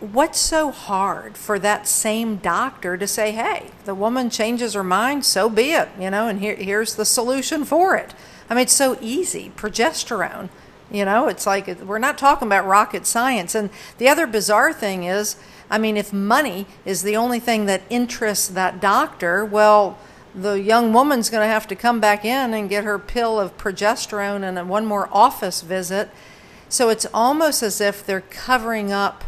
[0.00, 5.26] What's so hard for that same doctor to say, "Hey, the woman changes her mind,
[5.26, 8.14] so be it," you know, and here, here's the solution for it.
[8.50, 9.52] I mean, it's so easy.
[9.56, 10.48] Progesterone,
[10.90, 13.54] you know, it's like we're not talking about rocket science.
[13.54, 15.36] And the other bizarre thing is,
[15.70, 19.98] I mean, if money is the only thing that interests that doctor, well,
[20.34, 23.56] the young woman's going to have to come back in and get her pill of
[23.56, 26.10] progesterone and one more office visit.
[26.68, 29.24] So it's almost as if they're covering up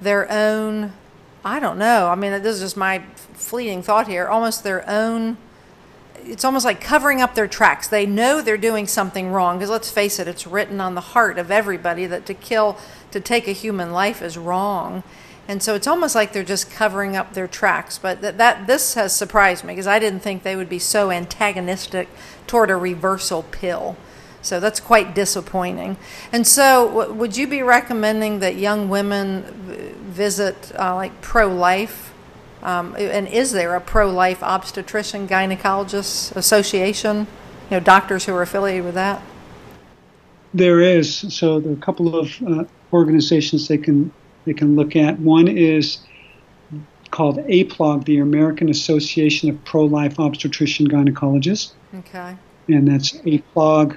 [0.00, 0.92] their own,
[1.44, 2.08] I don't know.
[2.08, 3.02] I mean, this is just my
[3.34, 5.36] fleeting thought here, almost their own
[6.26, 7.86] it's almost like covering up their tracks.
[7.88, 11.38] They know they're doing something wrong because let's face it, it's written on the heart
[11.38, 12.78] of everybody that to kill,
[13.12, 15.02] to take a human life is wrong.
[15.48, 17.98] And so it's almost like they're just covering up their tracks.
[17.98, 21.10] But that, that this has surprised me because I didn't think they would be so
[21.10, 22.08] antagonistic
[22.46, 23.96] toward a reversal pill.
[24.42, 25.96] So that's quite disappointing.
[26.32, 29.42] And so, w- would you be recommending that young women
[30.06, 32.12] visit uh, like pro life
[32.66, 37.28] um, and is there a pro life obstetrician gynecologist association?
[37.70, 39.22] You know, doctors who are affiliated with that?
[40.52, 41.32] There is.
[41.32, 44.12] So there are a couple of uh, organizations they can
[44.46, 45.18] they can look at.
[45.20, 46.00] One is
[47.12, 51.72] called APLOG, the American Association of Pro-Life Obstetrician Gynecologists.
[51.94, 52.36] Okay.
[52.68, 53.96] And that's APLOG,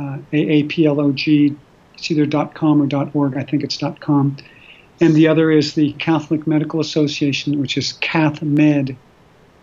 [0.00, 1.56] uh, A-A-P-L-O-G.
[1.94, 3.36] It's either .com or .org.
[3.36, 4.36] I think it's .com.
[5.00, 8.96] And the other is the Catholic Medical Association, which is CathMed,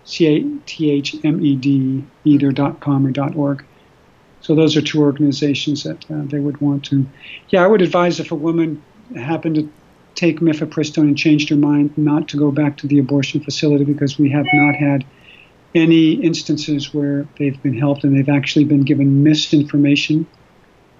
[0.05, 3.65] C-A-T-H-M-E-D, either .com or .org.
[4.41, 7.05] So those are two organizations that uh, they would want to.
[7.49, 8.83] Yeah, I would advise if a woman
[9.15, 9.69] happened to
[10.15, 14.19] take mifepristone and changed her mind not to go back to the abortion facility because
[14.19, 15.05] we have not had
[15.73, 20.27] any instances where they've been helped and they've actually been given misinformation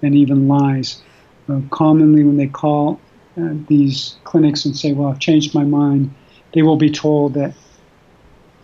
[0.02, 1.00] and even lies.
[1.48, 2.98] Uh, commonly, when they call
[3.36, 6.14] uh, these clinics and say, Well, I've changed my mind,
[6.52, 7.54] they will be told that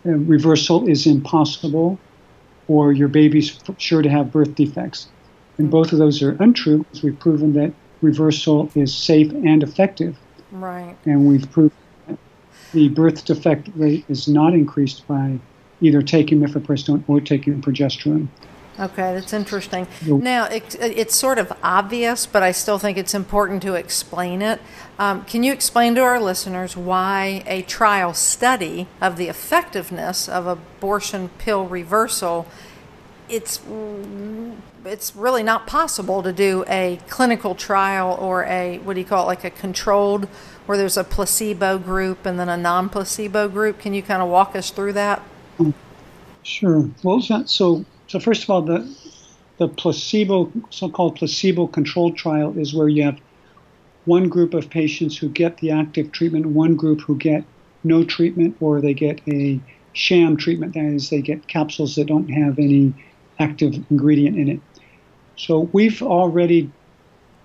[0.06, 1.98] uh, reversal is impossible
[2.68, 5.08] or your baby's sure to have birth defects.
[5.58, 10.16] And both of those are untrue because we've proven that reversal is safe and effective.
[10.52, 10.96] Right.
[11.04, 11.74] And we've proved
[12.06, 12.16] that
[12.72, 15.38] the birth defect rate is not increased by
[15.80, 18.28] either taking mifepristone or taking progesterone.
[18.78, 19.86] Okay, that's interesting.
[20.06, 24.60] Now, it, it's sort of obvious, but I still think it's important to explain it.
[24.98, 30.46] Um, can you explain to our listeners why a trial study of the effectiveness of
[30.46, 32.46] abortion pill reversal
[33.30, 33.60] it's
[34.84, 39.24] it's really not possible to do a clinical trial or a what do you call
[39.24, 40.24] it like a controlled
[40.66, 44.56] where there's a placebo group and then a non-placebo group can you kind of walk
[44.56, 45.22] us through that
[46.42, 48.96] sure well so so first of all the
[49.58, 53.20] the placebo so-called placebo controlled trial is where you have
[54.04, 57.44] one group of patients who get the active treatment one group who get
[57.84, 59.60] no treatment or they get a
[59.92, 62.92] sham treatment that is they get capsules that don't have any
[63.38, 64.60] active ingredient in it.
[65.36, 66.70] So we've already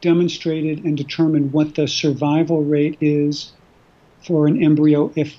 [0.01, 3.53] demonstrated and determined what the survival rate is
[4.25, 5.35] for an embryo if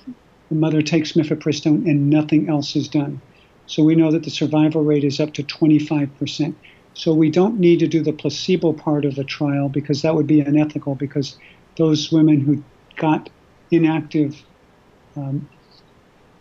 [0.49, 3.21] the mother takes mifepristone and nothing else is done.
[3.67, 6.55] So we know that the survival rate is up to 25%.
[6.93, 10.25] So we don't need to do the placebo part of the trial because that would
[10.25, 11.37] be unethical because
[11.77, 12.63] those women who
[12.95, 13.29] got
[13.69, 14.41] inactive
[15.15, 15.47] um,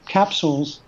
[0.06, 0.80] capsules,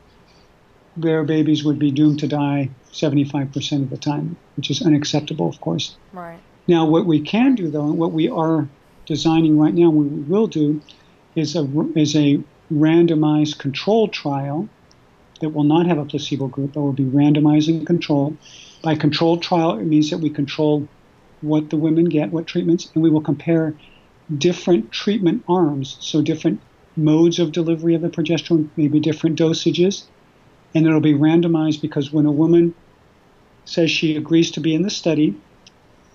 [0.97, 5.61] their babies would be doomed to die 75% of the time, which is unacceptable, of
[5.61, 5.97] course.
[6.13, 6.39] Right.
[6.67, 8.69] Now, what we can do, though, and what we are
[9.07, 10.81] designing right now, what we will do,
[11.35, 12.41] is a, is a
[12.73, 14.69] randomized controlled trial
[15.41, 18.37] that will not have a placebo group, but will be randomized and controlled.
[18.83, 20.89] By controlled trial, it means that we control
[21.41, 23.75] what the women get, what treatments, and we will compare
[24.37, 26.61] different treatment arms, so different
[26.97, 30.05] modes of delivery of the progesterone, maybe different dosages,
[30.75, 32.75] and it'll be randomized because when a woman
[33.65, 35.35] says she agrees to be in the study,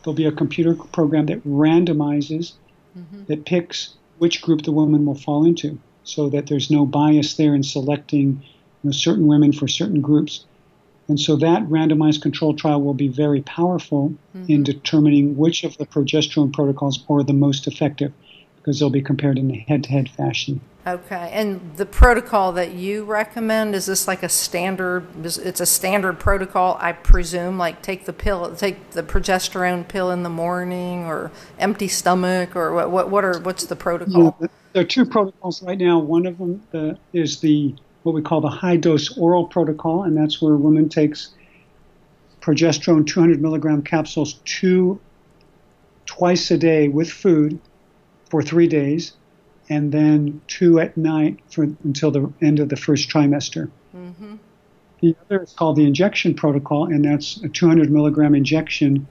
[0.03, 2.53] there'll be a computer program that randomizes,
[2.97, 3.23] mm-hmm.
[3.25, 7.55] that picks which group the woman will fall into, so that there's no bias there
[7.55, 8.43] in selecting
[8.83, 10.45] you know, certain women for certain groups.
[11.07, 14.51] And so that randomized control trial will be very powerful mm-hmm.
[14.51, 18.13] in determining which of the progesterone protocols are the most effective
[18.57, 20.61] because they'll be compared in a head to head fashion.
[20.85, 25.07] Okay, and the protocol that you recommend is this like a standard?
[25.25, 27.57] It's a standard protocol, I presume.
[27.57, 32.73] Like take the pill, take the progesterone pill in the morning, or empty stomach, or
[32.73, 32.91] what?
[32.91, 34.35] What, what are what's the protocol?
[34.41, 35.99] Yeah, there are two protocols right now.
[35.99, 40.15] One of them uh, is the what we call the high dose oral protocol, and
[40.15, 41.33] that's where a woman takes
[42.41, 44.99] progesterone 200 milligram capsules two
[46.05, 47.59] twice a day with food
[48.29, 49.13] for three days
[49.69, 53.69] and then two at night for, until the end of the first trimester.
[53.95, 54.35] Mm-hmm.
[55.01, 59.07] The other is called the injection protocol, and that's a 200 milligram injection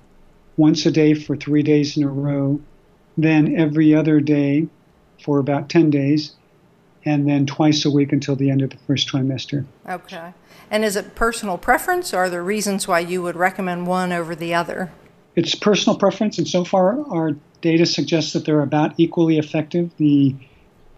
[0.57, 2.61] once a day for three days in a row,
[3.16, 4.68] then every other day
[5.22, 6.35] for about 10 days,
[7.05, 9.65] and then twice a week until the end of the first trimester.
[9.88, 10.33] Okay.
[10.71, 14.35] And is it personal preference, or are there reasons why you would recommend one over
[14.35, 14.93] the other?
[15.35, 19.91] It's personal preference, and so far our data suggests that they're about equally effective.
[19.97, 20.35] The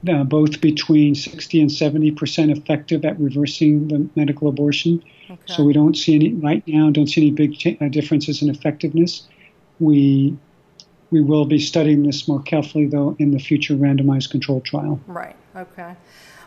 [0.08, 5.02] uh, both between 60 and 70 percent effective at reversing the medical abortion.
[5.30, 5.40] Okay.
[5.46, 6.90] So we don't see any right now.
[6.90, 9.26] Don't see any big cha- uh, differences in effectiveness.
[9.80, 10.36] We
[11.10, 15.00] we will be studying this more carefully though in the future randomized controlled trial.
[15.06, 15.36] Right.
[15.56, 15.94] Okay.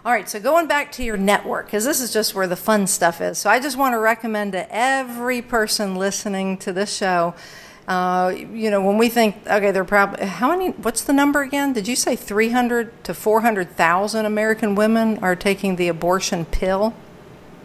[0.06, 2.88] All right, so going back to your network, because this is just where the fun
[2.88, 3.38] stuff is.
[3.38, 7.34] So I just want to recommend to every person listening to this show
[7.88, 10.72] uh, you know, when we think, okay, they're probably how many?
[10.72, 11.72] What's the number again?
[11.72, 16.94] Did you say 300 to 400,000 American women are taking the abortion pill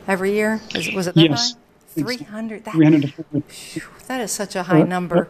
[0.07, 0.61] every year?
[0.77, 1.55] Is, was it that yes.
[1.55, 1.59] high?
[2.03, 2.65] 300.
[2.65, 4.07] That, 300 to 400.
[4.07, 5.29] that is such a high number.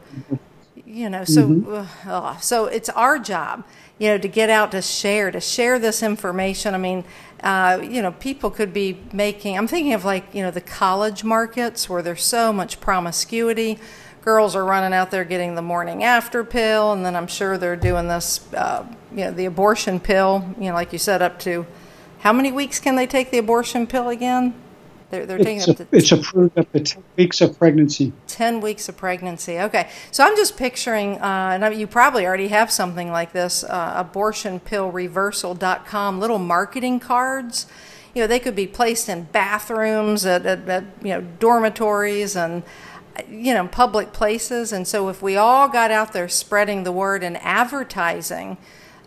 [0.85, 2.11] You know, so Mm-hmm.
[2.11, 3.65] uh, so it's our job,
[3.99, 6.75] you know, to get out to share to share this information.
[6.75, 7.05] I mean,
[7.43, 9.57] uh, you know, people could be making.
[9.57, 13.79] I'm thinking of like you know the college markets where there's so much promiscuity.
[14.23, 17.75] Girls are running out there getting the morning after pill, and then I'm sure they're
[17.75, 20.55] doing this, uh, you know, the abortion pill.
[20.59, 21.67] You know, like you said, up to
[22.21, 24.55] how many weeks can they take the abortion pill again?
[25.13, 28.15] They're, they're taking It's, up a, to it's approved up to 10 weeks of pregnancy.
[28.29, 29.59] 10 weeks of pregnancy.
[29.59, 29.91] Okay.
[30.11, 33.63] So I'm just picturing, uh, and I mean, you probably already have something like this
[33.63, 37.67] uh, abortionpillreversal.com, little marketing cards.
[38.15, 42.63] You know, they could be placed in bathrooms, at, at, at you know, dormitories, and
[43.29, 44.73] you know, public places.
[44.73, 48.57] And so if we all got out there spreading the word and advertising,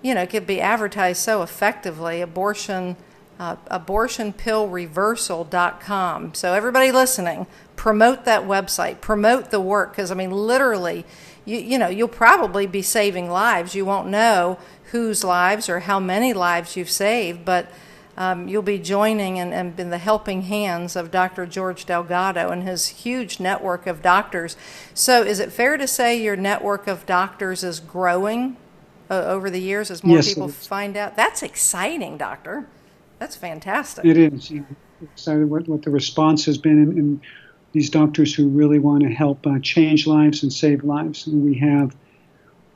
[0.04, 2.22] you know, it could be advertised so effectively.
[2.22, 2.96] Abortion,
[3.40, 6.34] uh, abortionpillreversal.com.
[6.34, 11.06] So everybody listening, promote that website, promote the work, because I mean, literally,
[11.44, 13.76] you you know, you'll probably be saving lives.
[13.76, 14.58] You won't know
[14.92, 17.68] whose lives or how many lives you've saved, but
[18.18, 21.46] um, you'll be joining and, and in the helping hands of Dr.
[21.46, 24.56] George Delgado and his huge network of doctors.
[24.94, 28.56] So, is it fair to say your network of doctors is growing
[29.10, 31.18] uh, over the years as more Yes, people find out?
[31.18, 32.68] That's exciting, doctor.
[33.26, 34.06] That's fantastic.
[34.06, 34.54] It is.
[35.02, 37.22] Excited what, what the response has been, and, and
[37.72, 41.26] these doctors who really want to help uh, change lives and save lives.
[41.26, 41.96] And we have,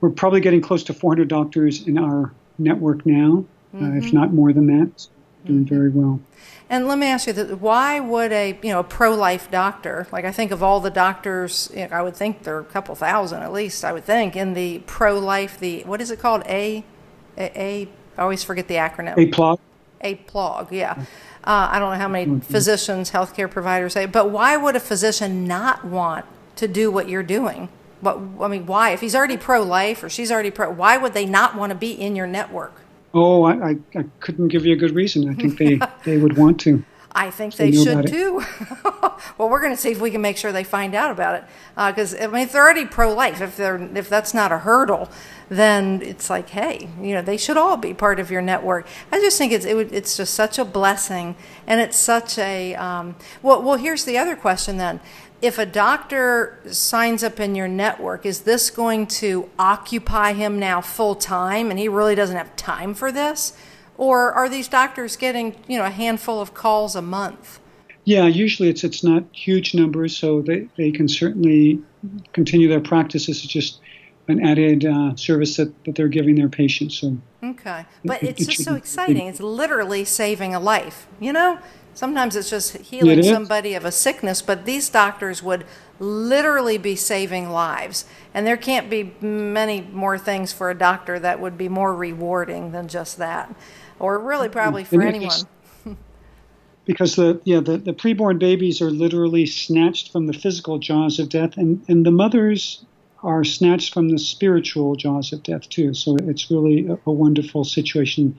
[0.02, 4.52] we're probably getting close to 400 doctors in our network now, uh, if not more
[4.52, 4.92] than that.
[4.96, 5.12] So
[5.46, 6.20] doing very well.
[6.68, 10.26] And let me ask you that: Why would a you know a pro-life doctor, like
[10.26, 12.96] I think of all the doctors, you know, I would think there are a couple
[12.96, 13.86] thousand at least.
[13.86, 16.42] I would think in the pro-life, the what is it called?
[16.48, 16.84] A,
[17.38, 19.16] a, a I always forget the acronym.
[19.16, 19.60] A plot.
[20.02, 21.06] A plug, yeah.
[21.44, 25.46] Uh, I don't know how many physicians, healthcare providers say, but why would a physician
[25.46, 26.26] not want
[26.58, 27.70] to do what you're doing?
[28.02, 28.92] What I mean, why?
[28.92, 31.92] If he's already pro-life or she's already pro, why would they not want to be
[31.92, 32.74] in your network?
[33.14, 35.30] Oh, I, I, I couldn't give you a good reason.
[35.30, 36.84] I think they, they would want to.
[37.12, 38.44] I think they should too.
[39.38, 41.44] well, we're going to see if we can make sure they find out about it.
[41.76, 45.10] Because I mean, if they're already pro-life, if they're if that's not a hurdle,
[45.50, 48.88] then it's like, hey, you know, they should all be part of your network.
[49.12, 52.76] I just think it's it would, it's just such a blessing, and it's such a
[52.76, 53.62] um, well.
[53.64, 55.00] Well, here's the other question then.
[55.42, 60.82] If a doctor signs up in your network, is this going to occupy him now
[60.82, 63.54] full time, and he really doesn't have time for this?
[64.00, 67.60] Or are these doctors getting, you know, a handful of calls a month?
[68.06, 71.82] Yeah, usually it's it's not huge numbers, so they, they can certainly
[72.32, 73.28] continue their practice.
[73.28, 73.82] This is just
[74.30, 76.98] an added uh, service that, that they're giving their patients.
[76.98, 77.86] So Okay.
[78.06, 79.28] But it- it's it just should so exciting.
[79.28, 81.60] It's literally saving a life, you know?
[81.94, 85.66] Sometimes it's just healing It somebody of a sickness, but these doctors would
[86.00, 88.06] literally be saving lives.
[88.34, 92.72] And there can't be many more things for a doctor that would be more rewarding
[92.72, 93.54] than just that.
[94.00, 95.32] Or really probably for anyone.
[96.86, 101.30] because the yeah the, the preborn babies are literally snatched from the physical jaws of
[101.30, 102.84] death, and, and the mothers
[103.22, 105.94] are snatched from the spiritual jaws of death too.
[105.94, 108.38] So it's really a, a wonderful situation,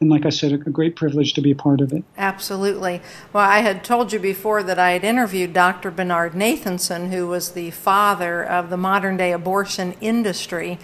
[0.00, 2.02] and like I said, a, great privilege to be a part of it.
[2.16, 3.02] Absolutely.
[3.32, 5.90] Well, I had told you before that I had interviewed Dr.
[5.90, 10.78] Bernard Nathanson, who was the father of the modern day abortion industry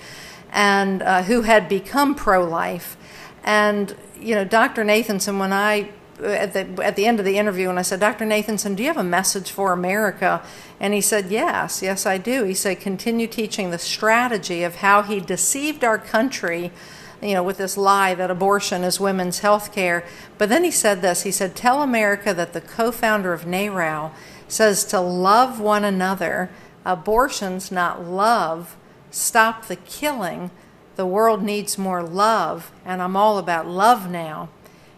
[0.53, 2.97] and uh, who had become pro life.
[3.43, 4.85] And, you know, Dr.
[4.85, 5.91] Nathanson, when I
[6.23, 8.25] at the, at the end of the interview, and I said, Dr.
[8.25, 10.43] Nathanson, do you have a message for America?
[10.81, 12.45] And he said, Yes, yes, I do.
[12.45, 16.73] He said, Continue teaching the strategy of how he deceived our country
[17.21, 20.05] you know, with this lie that abortion is women's health care.
[20.37, 24.13] But then he said this he said, Tell America that the co founder of NARAL
[24.47, 26.51] says to love one another,
[26.85, 28.77] abortion's not love,
[29.11, 30.51] stop the killing.
[30.99, 34.49] The world needs more love, and I'm all about love now.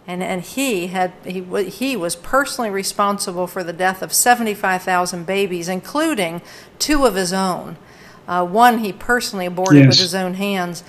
[0.06, 5.68] And, and he had he, he was personally responsible for the death of 75,000 babies,
[5.68, 6.40] including
[6.79, 7.77] two of his own.
[8.27, 10.85] Uh, one he personally aborted with his own hands.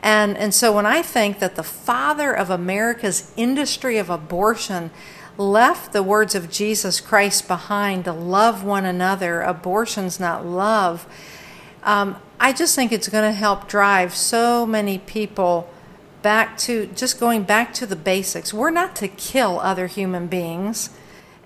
[0.00, 4.90] And, and so when I think that the father of America's industry of abortion
[5.38, 11.06] left the words of Jesus Christ behind to love one another, abortion's not love,
[11.84, 15.70] um, I just think it's going to help drive so many people
[16.22, 18.52] back to just going back to the basics.
[18.52, 20.90] We're not to kill other human beings.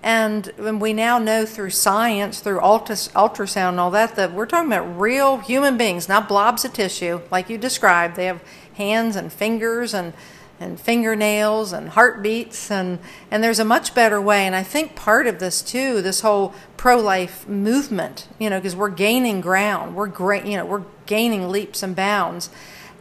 [0.03, 4.71] And, we now know through science, through ultras, ultrasound and all that, that we're talking
[4.71, 8.15] about real human beings, not blobs of tissue like you described.
[8.15, 10.13] They have hands and fingers and
[10.61, 12.99] and fingernails and heartbeats and
[13.29, 14.45] and there's a much better way.
[14.45, 18.89] And I think part of this too this whole pro-life movement you know because we're
[18.89, 19.95] gaining ground.
[19.95, 22.49] We're great you know we're gaining leaps and bounds.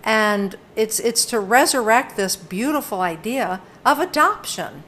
[0.03, 4.85] And it's it's to resurrect this beautiful idea of adoption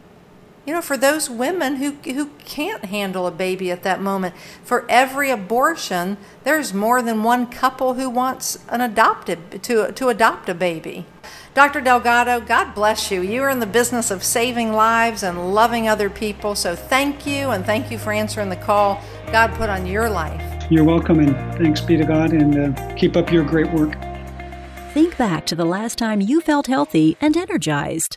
[0.66, 4.84] you know for those women who who can't handle a baby at that moment for
[4.88, 10.54] every abortion there's more than one couple who wants an adopted to to adopt a
[10.54, 11.06] baby
[11.54, 11.82] Dr.
[11.82, 13.20] Delgado, God bless you.
[13.20, 16.54] You are in the business of saving lives and loving other people.
[16.54, 20.42] So thank you, and thank you for answering the call God put on your life.
[20.70, 23.94] You're welcome, and thanks be to God, and uh, keep up your great work.
[24.94, 28.16] Think back to the last time you felt healthy and energized.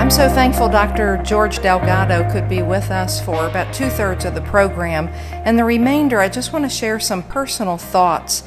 [0.00, 1.18] I'm so thankful Dr.
[1.18, 5.08] George Delgado could be with us for about two thirds of the program.
[5.30, 8.42] And the remainder, I just want to share some personal thoughts,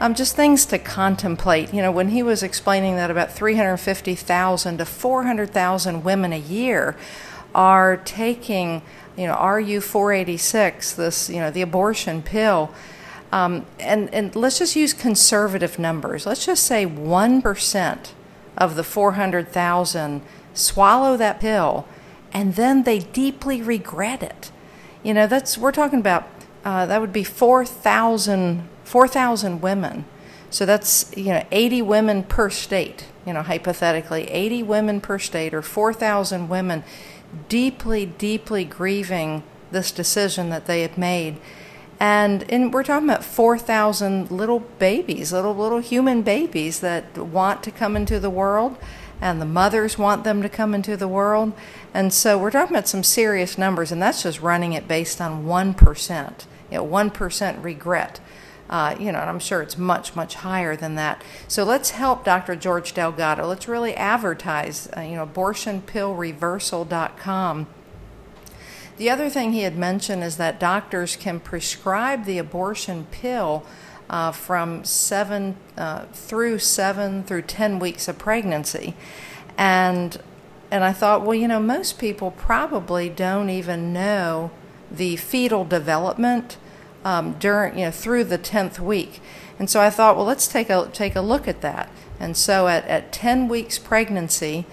[0.00, 1.74] um, just things to contemplate.
[1.74, 6.96] You know, when he was explaining that about 350,000 to 400,000 women a year
[7.54, 8.80] are taking,
[9.14, 12.72] you know, RU 486, this, you know, the abortion pill.
[13.30, 16.24] Um, and, and let's just use conservative numbers.
[16.24, 18.08] Let's just say 1%
[18.56, 20.22] of the 400,000
[20.54, 21.86] swallow that pill,
[22.32, 24.50] and then they deeply regret it.
[25.02, 26.28] You know, that's we're talking about.
[26.64, 29.08] Uh, that would be 4,000 4,
[29.60, 30.04] women.
[30.48, 33.06] So that's you know 80 women per state.
[33.26, 36.84] You know, hypothetically, 80 women per state, or 4,000 women,
[37.48, 41.38] deeply, deeply grieving this decision that they had made.
[41.98, 47.70] And, and we're talking about 4,000 little babies, little little human babies that want to
[47.70, 48.76] come into the world
[49.20, 51.52] and the mothers want them to come into the world.
[51.92, 55.44] And so we're talking about some serious numbers, and that's just running it based on
[55.44, 56.44] 1%.
[56.70, 58.20] You know, 1% regret.
[58.68, 61.22] Uh, you know, and I'm sure it's much, much higher than that.
[61.46, 62.56] So let's help Dr.
[62.56, 63.46] George Delgado.
[63.46, 67.66] Let's really advertise, uh, you know, abortionpillreversal.com.
[68.96, 73.66] The other thing he had mentioned is that doctors can prescribe the abortion pill
[74.10, 78.94] uh, from seven uh, through seven through ten weeks of pregnancy,
[79.56, 80.18] and
[80.70, 84.50] and I thought, well, you know, most people probably don't even know
[84.90, 86.56] the fetal development
[87.04, 89.20] um, during you know through the tenth week,
[89.58, 91.88] and so I thought, well, let's take a take a look at that.
[92.20, 94.66] And so at, at ten weeks pregnancy.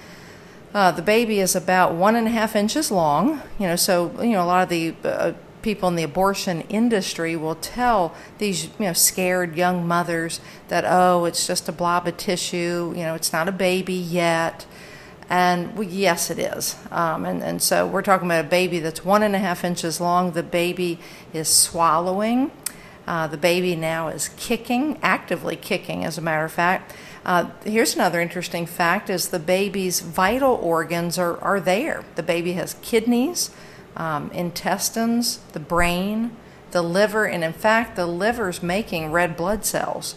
[0.74, 3.76] Uh, the baby is about one and a half inches long, you know.
[3.76, 8.14] So you know a lot of the uh, people in the abortion industry will tell
[8.38, 13.04] these you know scared young mothers that oh it's just a blob of tissue you
[13.04, 14.66] know it's not a baby yet.
[15.30, 16.76] And well, yes it is.
[16.92, 20.02] Um, and, and so we're talking about a baby that's one and a half inches
[20.02, 20.32] long.
[20.32, 21.00] The baby
[21.32, 22.52] is swallowing.
[23.08, 26.94] Uh, the baby now is kicking actively kicking as a matter of fact.
[27.26, 32.04] Uh, here's another interesting fact is the baby's vital organs are, are there.
[32.16, 33.52] The baby has kidneys
[33.96, 36.36] um, intestines, the brain,
[36.72, 40.16] the liver, and in fact, the liver's making red blood cells.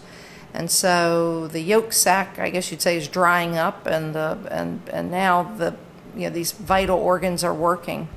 [0.53, 4.81] And so the yolk sac, I guess you'd say, is drying up, and the and
[4.93, 5.75] and now the
[6.15, 8.09] you know these vital organs are working.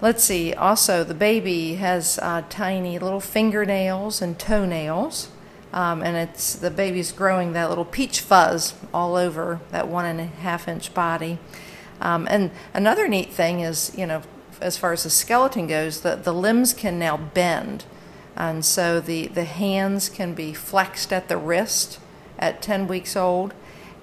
[0.00, 0.54] Let's see.
[0.54, 5.30] Also, the baby has uh, tiny little fingernails and toenails,
[5.72, 10.20] um, and it's the baby's growing that little peach fuzz all over that one and
[10.20, 11.40] a half inch body.
[12.00, 14.22] Um, and another neat thing is, you know,
[14.60, 17.84] as far as the skeleton goes, the, the limbs can now bend.
[18.36, 21.98] And so the, the hands can be flexed at the wrist
[22.38, 23.54] at 10 weeks old.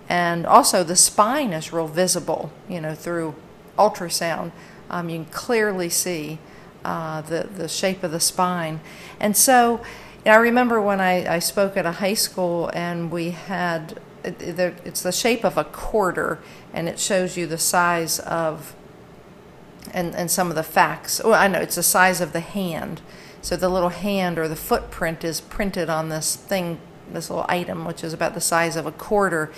[0.09, 3.35] And also the spine is real visible, you know, through
[3.77, 4.51] ultrasound.
[4.89, 6.39] Um, you can clearly see
[6.83, 8.81] uh, the, the shape of the spine.
[9.19, 9.81] And so
[10.25, 15.11] I remember when I, I spoke at a high school and we had it's the
[15.11, 16.39] shape of a quarter,
[16.73, 18.75] and it shows you the size of
[19.93, 21.21] and, and some of the facts.
[21.23, 23.01] Well, I know it's the size of the hand.
[23.41, 26.79] So the little hand or the footprint is printed on this thing,
[27.11, 29.51] this little item, which is about the size of a quarter.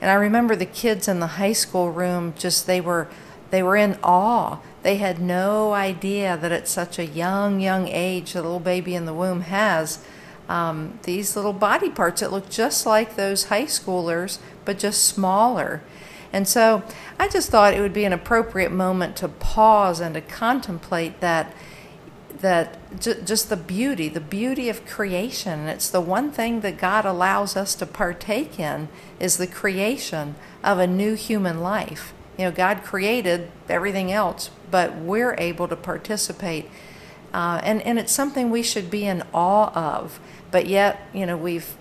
[0.00, 3.08] And I remember the kids in the high school room just they were
[3.50, 4.58] they were in awe.
[4.82, 9.06] They had no idea that at such a young, young age, the little baby in
[9.06, 10.04] the womb has
[10.48, 15.82] um, these little body parts that look just like those high schoolers, but just smaller.
[16.32, 16.82] And so
[17.18, 21.54] I just thought it would be an appropriate moment to pause and to contemplate that
[22.40, 25.68] that just the beauty, the beauty of creation.
[25.68, 30.78] It's the one thing that God allows us to partake in is the creation of
[30.78, 32.12] a new human life.
[32.38, 36.68] You know, God created everything else, but we're able to participate.
[37.32, 40.20] Uh, and, and it's something we should be in awe of.
[40.50, 41.76] But yet, you know, we've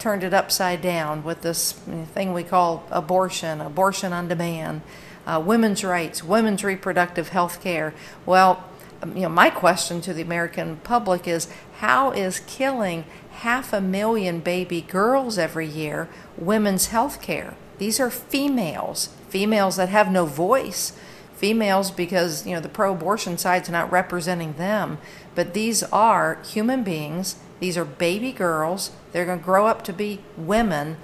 [0.00, 4.80] turned it upside down with this thing we call abortion, abortion on demand,
[5.26, 7.94] uh, women's rights, women's reproductive health care.
[8.26, 8.64] Well,
[9.02, 11.48] um, you know, my question to the American public is
[11.78, 17.54] how is killing half a million baby girls every year women's health care?
[17.78, 20.92] These are females, females that have no voice,
[21.34, 24.98] females because, you know, the pro abortion side's not representing them,
[25.34, 28.90] but these are human beings these are baby girls.
[29.12, 30.96] They're going to grow up to be women,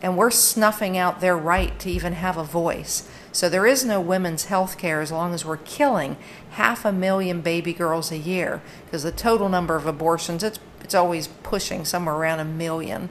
[0.00, 3.08] and we're snuffing out their right to even have a voice.
[3.32, 6.16] So there is no women's health care as long as we're killing
[6.50, 10.94] half a million baby girls a year, because the total number of abortions, it's, it's
[10.94, 13.10] always pushing somewhere around a million.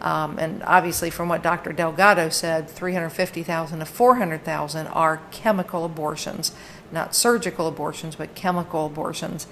[0.00, 1.72] Um, and obviously, from what Dr.
[1.72, 6.52] Delgado said, 350,000 to 400,000 are chemical abortions,
[6.92, 9.46] not surgical abortions, but chemical abortions.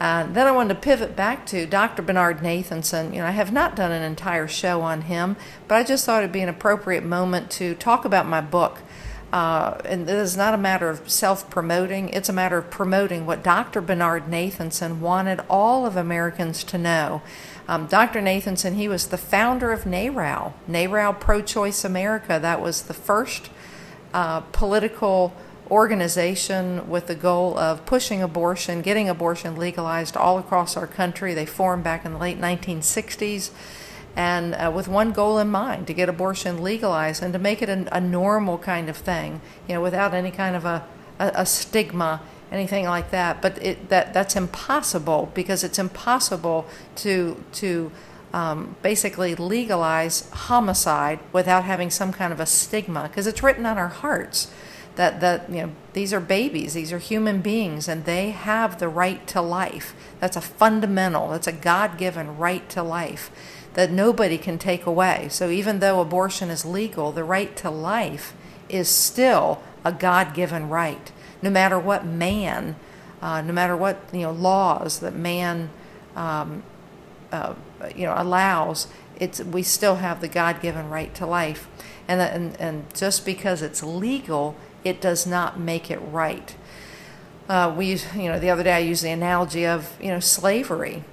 [0.00, 2.02] Uh, then I wanted to pivot back to Dr.
[2.02, 3.12] Bernard Nathanson.
[3.12, 5.36] You know, I have not done an entire show on him,
[5.68, 8.78] but I just thought it'd be an appropriate moment to talk about my book.
[9.32, 13.26] Uh, and this is not a matter of self promoting, it's a matter of promoting
[13.26, 13.80] what Dr.
[13.80, 17.20] Bernard Nathanson wanted all of Americans to know.
[17.66, 18.20] Um, Dr.
[18.20, 22.38] Nathanson, he was the founder of NARAL, NARAL Pro Choice America.
[22.40, 23.50] That was the first
[24.12, 25.34] uh, political
[25.70, 31.34] organization with the goal of pushing abortion, getting abortion legalized all across our country.
[31.34, 33.50] They formed back in the late 1960s
[34.16, 37.68] and uh, with one goal in mind to get abortion legalized and to make it
[37.68, 40.86] a, a normal kind of thing, you know, without any kind of a,
[41.18, 42.20] a, a stigma,
[42.52, 43.42] anything like that.
[43.42, 47.90] But it, that that's impossible because it's impossible to to
[48.32, 53.78] um, basically legalize homicide without having some kind of a stigma because it's written on
[53.78, 54.52] our hearts
[54.96, 58.88] that that you know these are babies these are human beings and they have the
[58.88, 59.94] right to life.
[60.20, 63.30] That's a fundamental that's a god-given right to life
[63.74, 65.26] that nobody can take away.
[65.30, 68.34] So even though abortion is legal the right to life
[68.68, 71.12] is still a god-given right.
[71.42, 72.76] No matter what man
[73.20, 75.70] uh, no matter what you know laws that man
[76.14, 76.62] um,
[77.32, 77.54] uh,
[77.96, 78.86] you know allows
[79.18, 81.68] it's we still have the god-given right to life.
[82.06, 86.54] And, and and just because it's legal it does not make it right.
[87.48, 91.04] Uh, we, you know, the other day I used the analogy of, you know, slavery.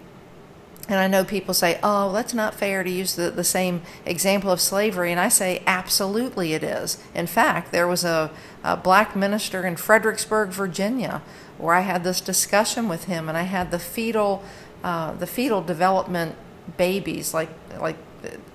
[0.87, 4.51] And I know people say, oh, that's not fair to use the, the same example
[4.51, 5.11] of slavery.
[5.11, 7.01] And I say, absolutely it is.
[7.13, 8.31] In fact, there was a,
[8.63, 11.21] a black minister in Fredericksburg, Virginia,
[11.57, 14.43] where I had this discussion with him, and I had the fetal,
[14.83, 16.35] uh, the fetal development
[16.77, 17.49] babies, like,
[17.79, 17.97] like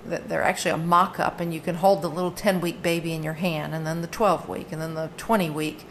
[0.08, 3.22] they're actually a mock up, and you can hold the little 10 week baby in
[3.22, 5.84] your hand, and then the 12 week, and then the 20 week,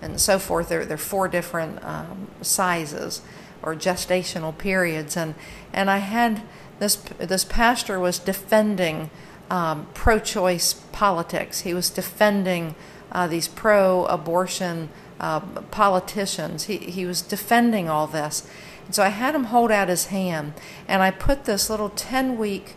[0.00, 0.68] and so forth.
[0.68, 3.22] There are four different um, sizes
[3.64, 5.16] or gestational periods.
[5.16, 5.34] And,
[5.72, 6.42] and I had
[6.78, 9.10] this, this pastor was defending
[9.50, 12.74] um, pro choice politics, he was defending
[13.12, 14.88] uh, these pro abortion
[15.20, 18.48] uh, politicians, he, he was defending all this.
[18.86, 20.54] And so I had him hold out his hand,
[20.88, 22.74] and I put this little 10 week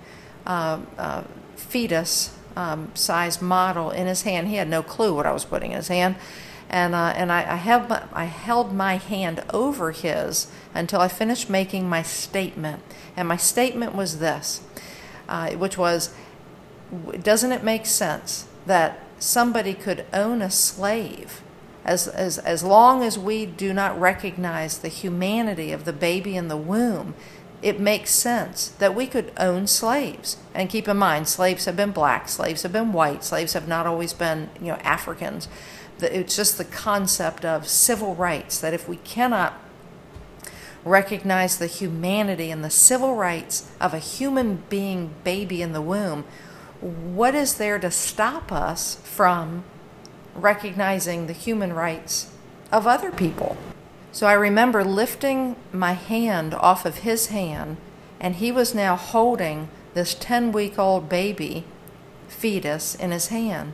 [0.48, 1.24] uh, uh,
[1.56, 4.48] fetus um, size model in his hand.
[4.48, 6.16] He had no clue what I was putting in his hand.
[6.70, 11.08] And, uh, and I, I, held my, I held my hand over his until I
[11.08, 12.82] finished making my statement.
[13.16, 14.62] And my statement was this,
[15.30, 16.14] uh, which was
[17.22, 21.42] Doesn't it make sense that somebody could own a slave?
[21.86, 26.50] As, as, as long as we do not recognize the humanity of the baby in
[26.50, 27.14] the womb,
[27.62, 30.38] it makes sense that we could own slaves.
[30.54, 33.88] And keep in mind, slaves have been black, slaves have been white, slaves have not
[33.88, 35.48] always been, you know, Africans.
[36.00, 39.60] It's just the concept of civil rights that if we cannot
[40.86, 46.26] recognize the humanity and the civil rights of a human being baby in the womb,
[46.80, 49.64] what is there to stop us from
[50.36, 52.32] recognizing the human rights
[52.72, 53.58] of other people?
[54.18, 57.78] So I remember lifting my hand off of his hand,
[58.20, 61.66] and he was now holding this 10 week old baby
[62.28, 63.74] fetus in his hand.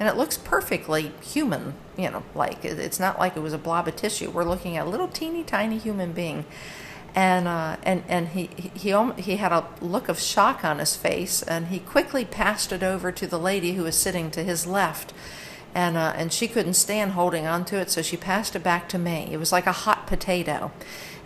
[0.00, 3.86] And it looks perfectly human, you know, like it's not like it was a blob
[3.86, 4.30] of tissue.
[4.30, 6.44] We're looking at a little teeny tiny human being.
[7.14, 11.40] And, uh, and, and he, he, he had a look of shock on his face,
[11.40, 15.14] and he quickly passed it over to the lady who was sitting to his left
[15.74, 18.88] and uh, and she couldn't stand holding on to it, so she passed it back
[18.90, 19.28] to me.
[19.32, 20.70] It was like a hot potato,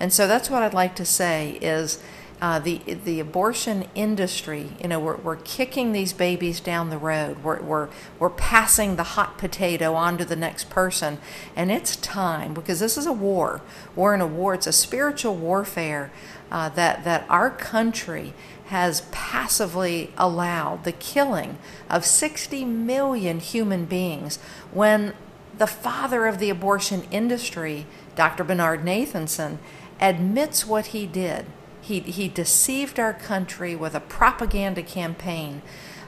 [0.01, 2.03] and so that's what I'd like to say is.
[2.41, 7.43] Uh, the the abortion industry, you know, we're, we're kicking these babies down the road.
[7.43, 7.89] We're, we're
[8.21, 11.19] we're passing the hot potato on to the next person,
[11.57, 13.61] and it's time because this is a war.
[13.97, 14.55] We're in a war.
[14.55, 16.13] It's a spiritual warfare
[16.53, 18.35] uh, that that our country
[18.69, 21.57] has passively allowed the killing
[21.89, 24.39] of 60 million human beings
[24.73, 25.15] when
[25.57, 28.45] the father of the abortion industry, Dr.
[28.45, 29.59] Bernard Nathanson,
[30.01, 31.47] admits what he did.
[31.81, 35.63] He, he deceived our country with a propaganda campaign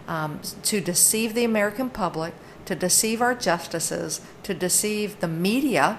[0.07, 2.35] um, to deceive the American public,
[2.67, 5.99] to deceive our justices, to deceive the media,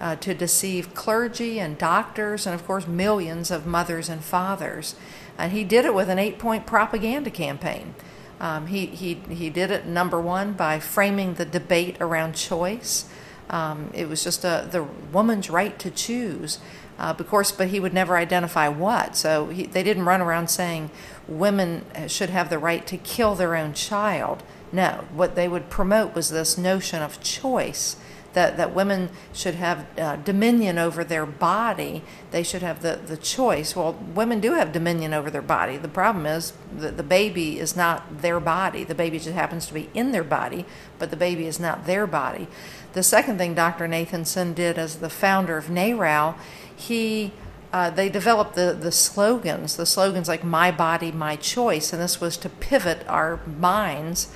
[0.00, 4.96] uh, to deceive clergy and doctors, and of course, millions of mothers and fathers.
[5.38, 7.94] And he did it with an eight point propaganda campaign.
[8.40, 13.08] Um, he, he, he did it, number one, by framing the debate around choice.
[13.50, 16.58] Um, it was just a, the woman's right to choose.
[16.98, 19.16] Uh, of course, but he would never identify what.
[19.16, 20.90] So he, they didn't run around saying
[21.26, 24.42] women should have the right to kill their own child.
[24.72, 27.96] No, what they would promote was this notion of choice
[28.34, 32.02] that, that women should have uh, dominion over their body.
[32.30, 33.74] They should have the, the choice.
[33.74, 35.76] Well, women do have dominion over their body.
[35.76, 38.84] The problem is that the baby is not their body.
[38.84, 40.66] The baby just happens to be in their body,
[40.98, 42.48] but the baby is not their body.
[42.92, 43.88] The second thing Dr.
[43.88, 46.36] Nathanson did as the founder of NARAL,
[46.76, 47.32] he
[47.72, 52.20] uh, they developed the, the slogans, the slogans like my body, my choice, and this
[52.20, 54.32] was to pivot our minds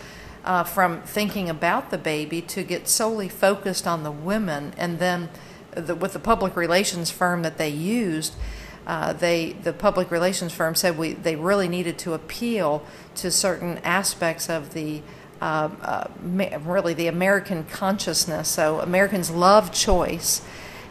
[0.48, 4.72] uh, from thinking about the baby to get solely focused on the women.
[4.78, 5.28] And then
[5.72, 8.34] the, with the public relations firm that they used,
[8.86, 12.82] uh, they the public relations firm said we they really needed to appeal
[13.16, 15.02] to certain aspects of the
[15.42, 16.08] uh, uh,
[16.64, 18.48] really the American consciousness.
[18.48, 20.40] So Americans love choice,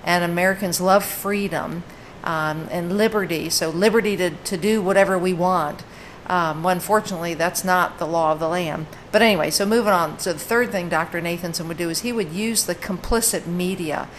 [0.06, 1.84] and Americans love freedom
[2.24, 3.50] um, and liberty.
[3.50, 5.84] So liberty to, to do whatever we want.
[6.28, 8.88] Um, well, unfortunately, that's not the law of the land.
[9.12, 10.20] But anyway, so moving on.
[10.20, 11.22] So the third thing Dr.
[11.22, 14.10] Nathanson would do is he would use the complicit media.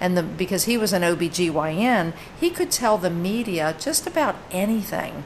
[0.00, 5.24] And the, because he was an OBGYN, he could tell the media just about anything.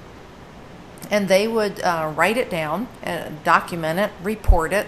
[1.11, 4.87] And they would uh, write it down, uh, document it, report it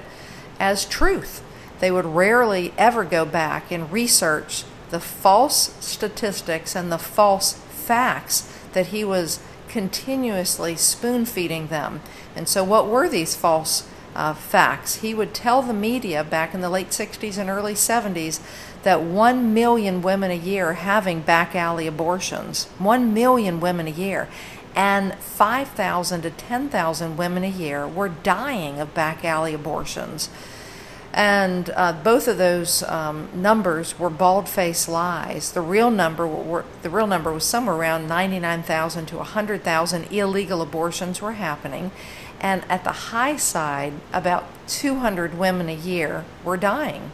[0.59, 1.43] as truth.
[1.81, 8.51] They would rarely ever go back and research the false statistics and the false facts
[8.73, 9.41] that he was
[9.75, 12.01] continuously spoon feeding them.
[12.37, 14.97] And so, what were these false uh, facts?
[14.97, 18.39] He would tell the media back in the late 60s and early 70s
[18.85, 22.67] that 1 million women a year are having back alley abortions.
[22.79, 24.29] 1 million women a year.
[24.77, 30.29] And 5,000 to 10,000 women a year were dying of back alley abortions.
[31.15, 35.53] And uh, both of those um, numbers were bald-faced lies.
[35.53, 41.23] The real number were, the real number was somewhere around 99,000 to 100,000 illegal abortions
[41.23, 41.93] were happening,
[42.41, 47.13] and at the high side, about 200 women a year were dying,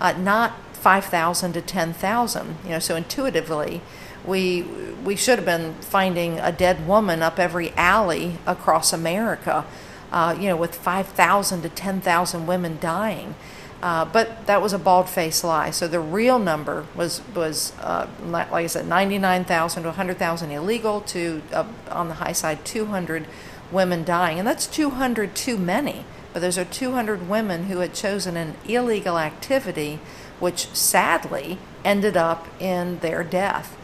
[0.00, 2.56] uh, not 5,000 to 10,000.
[2.62, 3.80] You know, so intuitively,
[4.24, 4.62] we
[5.04, 9.64] we should have been finding a dead woman up every alley across America
[10.12, 13.34] uh, you know, with 5,000 to 10,000 women dying.
[13.82, 15.70] Uh, but that was a bald-faced lie.
[15.70, 21.42] So the real number was was uh, like I said, 99,000 to 100,000 illegal to
[21.52, 23.26] uh, on the high side 200
[23.72, 26.04] women dying, and that's 200 too many.
[26.32, 29.98] But those are 200 women who had chosen an illegal activity,
[30.38, 33.76] which sadly ended up in their death.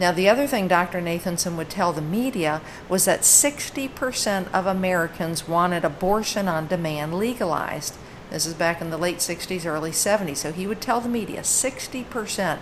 [0.00, 1.02] Now, the other thing Dr.
[1.02, 7.98] Nathanson would tell the media was that 60% of Americans wanted abortion on demand legalized.
[8.30, 10.38] This is back in the late 60s, early 70s.
[10.38, 12.58] So he would tell the media 60%.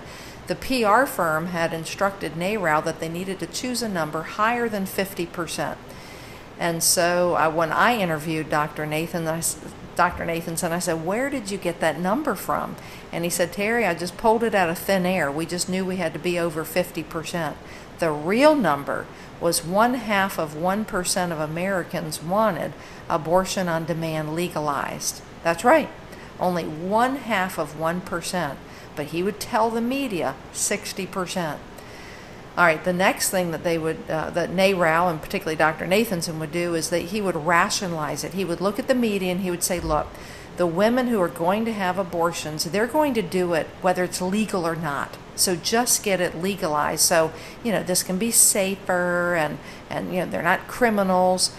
[0.49, 4.85] The PR firm had instructed NARAL that they needed to choose a number higher than
[4.85, 5.77] 50%.
[6.59, 8.85] And so uh, when I interviewed Dr.
[8.85, 9.43] Nathan, I
[9.99, 10.25] Dr.
[10.25, 12.77] Nathanson, I said, Where did you get that number from?
[13.11, 15.29] And he said, Terry, I just pulled it out of thin air.
[15.29, 17.55] We just knew we had to be over 50%.
[17.99, 19.09] The real number
[19.41, 22.75] was one half of 1% of Americans wanted
[23.11, 25.21] abortion on demand legalized.
[25.43, 25.89] That's right,
[26.39, 28.57] only one half of 1%.
[28.95, 31.59] But he would tell the media 60%.
[32.59, 35.87] All right, the next thing that they would, uh, that NARAL and particularly Dr.
[35.87, 38.35] Nathanson would do is that he would rationalize it.
[38.35, 40.09] He would look at the media and he would say, look,
[40.57, 44.21] the women who are going to have abortions, they're going to do it whether it's
[44.21, 45.17] legal or not.
[45.37, 47.03] So just get it legalized.
[47.03, 47.33] So,
[47.63, 51.53] you know, this can be safer and, and you know, they're not criminals.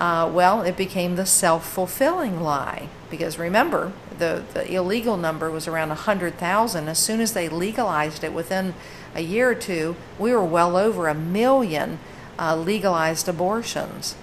[0.00, 2.88] Uh, well, it became the self fulfilling lie.
[3.10, 6.88] Because remember, the, the illegal number was around 100,000.
[6.88, 8.72] As soon as they legalized it, within
[9.14, 11.98] a year or two, we were well over a million
[12.38, 14.14] uh, legalized abortions.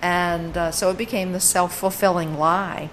[0.00, 2.90] And uh, so it became the self fulfilling lie.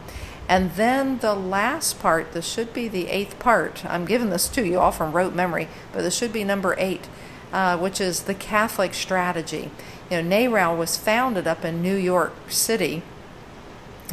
[0.47, 3.83] And then the last part, this should be the eighth part.
[3.85, 7.07] I'm giving this to you all from rote memory, but this should be number eight,
[7.51, 9.71] uh, which is the Catholic strategy.
[10.09, 13.01] You know, NARAL was founded up in New York City.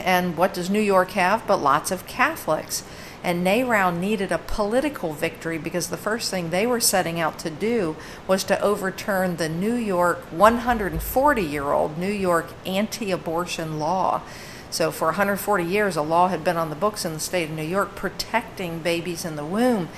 [0.01, 1.47] And what does New York have?
[1.47, 2.83] But lots of Catholics.
[3.25, 7.51] And NARAL needed a political victory because the first thing they were setting out to
[7.51, 7.97] do
[8.27, 14.23] was to overturn the New York 140 year old New York anti abortion law.
[14.70, 17.57] So, for 140 years, a law had been on the books in the state of
[17.57, 19.89] New York protecting babies in the womb.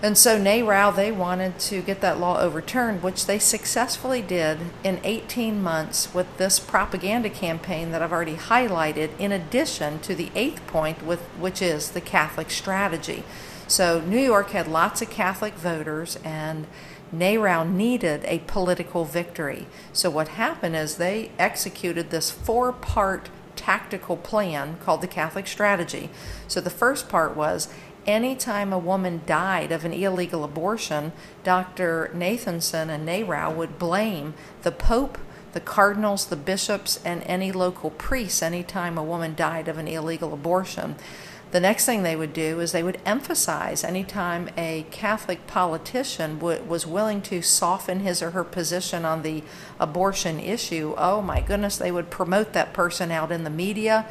[0.00, 5.00] And so NARAL, they wanted to get that law overturned, which they successfully did in
[5.02, 10.64] 18 months with this propaganda campaign that I've already highlighted, in addition to the eighth
[10.68, 13.24] point, with, which is the Catholic strategy.
[13.66, 16.68] So New York had lots of Catholic voters, and
[17.12, 19.66] NARAL needed a political victory.
[19.92, 26.08] So what happened is they executed this four part tactical plan called the Catholic strategy.
[26.46, 27.68] So the first part was
[28.08, 31.12] anytime a woman died of an illegal abortion,
[31.44, 32.10] Dr.
[32.14, 35.18] Nathanson and NARAL would blame the Pope,
[35.52, 40.32] the cardinals, the bishops, and any local priests anytime a woman died of an illegal
[40.32, 40.96] abortion.
[41.50, 46.62] The next thing they would do is they would emphasize anytime a Catholic politician w-
[46.62, 49.42] was willing to soften his or her position on the
[49.78, 54.06] abortion issue, oh my goodness, they would promote that person out in the media.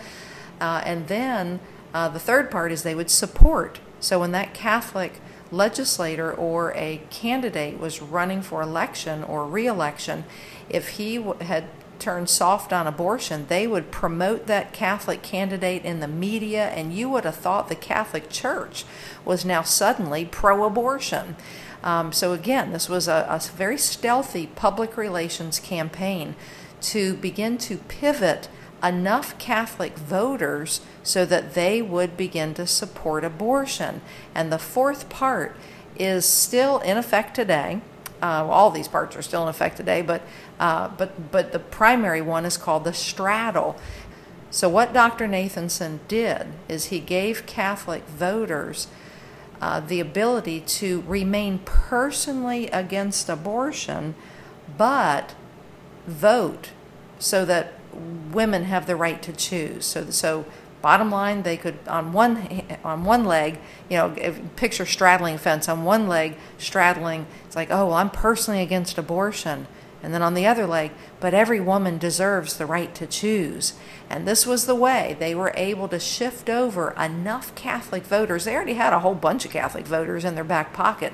[0.59, 1.59] Uh, and then
[1.93, 5.19] uh, the third part is they would support so when that Catholic
[5.51, 10.25] legislator or a candidate was running for election or reelection,
[10.69, 11.65] if he had
[11.99, 17.09] turned soft on abortion, they would promote that Catholic candidate in the media, and you
[17.09, 18.85] would have thought the Catholic Church
[19.25, 21.35] was now suddenly pro abortion.
[21.83, 26.35] Um, so, again, this was a, a very stealthy public relations campaign
[26.81, 28.49] to begin to pivot
[28.83, 34.01] enough Catholic voters so that they would begin to support abortion.
[34.35, 35.55] And the fourth part
[35.97, 37.81] is still in effect today.
[38.21, 40.21] Uh, all these parts are still in effect today, but
[40.59, 43.77] uh, but but the primary one is called the straddle.
[44.49, 45.27] So what Dr.
[45.27, 48.87] Nathanson did is he gave Catholic voters
[49.61, 54.15] uh, the ability to remain personally against abortion,
[54.77, 55.35] but
[56.07, 56.69] vote
[57.19, 57.73] so that
[58.31, 59.85] women have the right to choose.
[59.85, 60.45] So, so
[60.81, 64.15] bottom line, they could on one on one leg, you know,
[64.55, 67.25] picture straddling fence on one leg, straddling.
[67.45, 69.67] It's like, oh, well, I'm personally against abortion,
[70.03, 73.73] and then on the other leg, but every woman deserves the right to choose.
[74.09, 78.45] And this was the way they were able to shift over enough Catholic voters.
[78.45, 81.13] They already had a whole bunch of Catholic voters in their back pocket,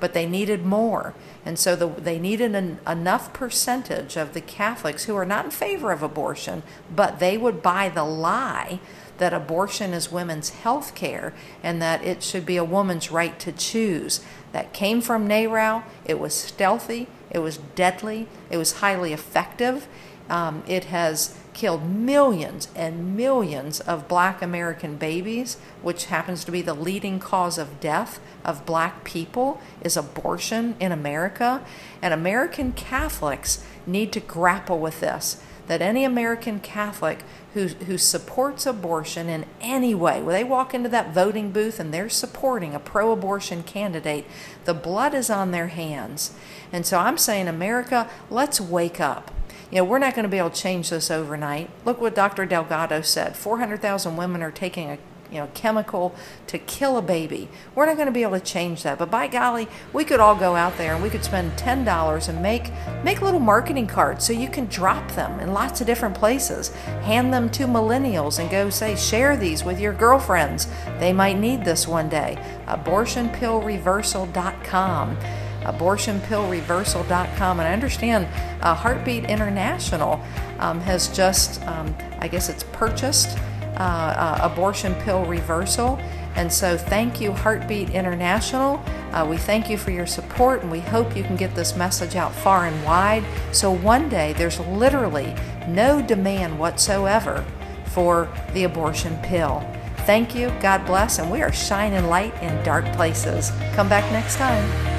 [0.00, 1.14] but they needed more.
[1.44, 5.50] And so the, they needed an, enough percentage of the Catholics who are not in
[5.50, 6.62] favor of abortion,
[6.94, 8.80] but they would buy the lie
[9.18, 11.32] that abortion is women's health care
[11.62, 14.20] and that it should be a woman's right to choose.
[14.52, 15.84] That came from NARAL.
[16.04, 19.86] It was stealthy, it was deadly, it was highly effective.
[20.28, 26.60] Um, it has killed millions and millions of black American babies, which happens to be
[26.60, 31.64] the leading cause of death of black people, is abortion in America.
[32.02, 37.24] And American Catholics need to grapple with this that any American Catholic
[37.54, 41.94] who, who supports abortion in any way, when they walk into that voting booth and
[41.94, 44.26] they're supporting a pro abortion candidate,
[44.64, 46.34] the blood is on their hands.
[46.72, 49.30] And so I'm saying, America, let's wake up.
[49.70, 51.70] You know, we're not going to be able to change this overnight.
[51.84, 52.46] Look what Dr.
[52.46, 54.98] Delgado said 400,000 women are taking a
[55.34, 56.14] you know chemical
[56.46, 57.48] to kill a baby.
[57.74, 58.98] We're not going to be able to change that.
[58.98, 62.28] But by golly, we could all go out there and we could spend ten dollars
[62.28, 62.70] and make
[63.02, 66.68] make little marketing cards so you can drop them in lots of different places.
[67.02, 70.68] Hand them to millennials and go say share these with your girlfriends.
[70.98, 72.38] They might need this one day.
[72.66, 75.16] Abortionpillreversal.com
[75.64, 77.60] abortionpillreversal.com.
[77.60, 78.26] And I understand
[78.62, 80.20] uh, Heartbeat International
[80.58, 83.38] um, has just, um, I guess it's purchased
[83.76, 85.98] uh, uh, Abortion Pill Reversal.
[86.36, 88.82] And so, thank you, Heartbeat International.
[89.12, 92.16] Uh, we thank you for your support, and we hope you can get this message
[92.16, 93.24] out far and wide.
[93.52, 95.34] So, one day there's literally
[95.68, 97.44] no demand whatsoever
[97.86, 99.64] for the abortion pill.
[99.98, 103.50] Thank you, God bless, and we are shining light in dark places.
[103.74, 104.93] Come back next time.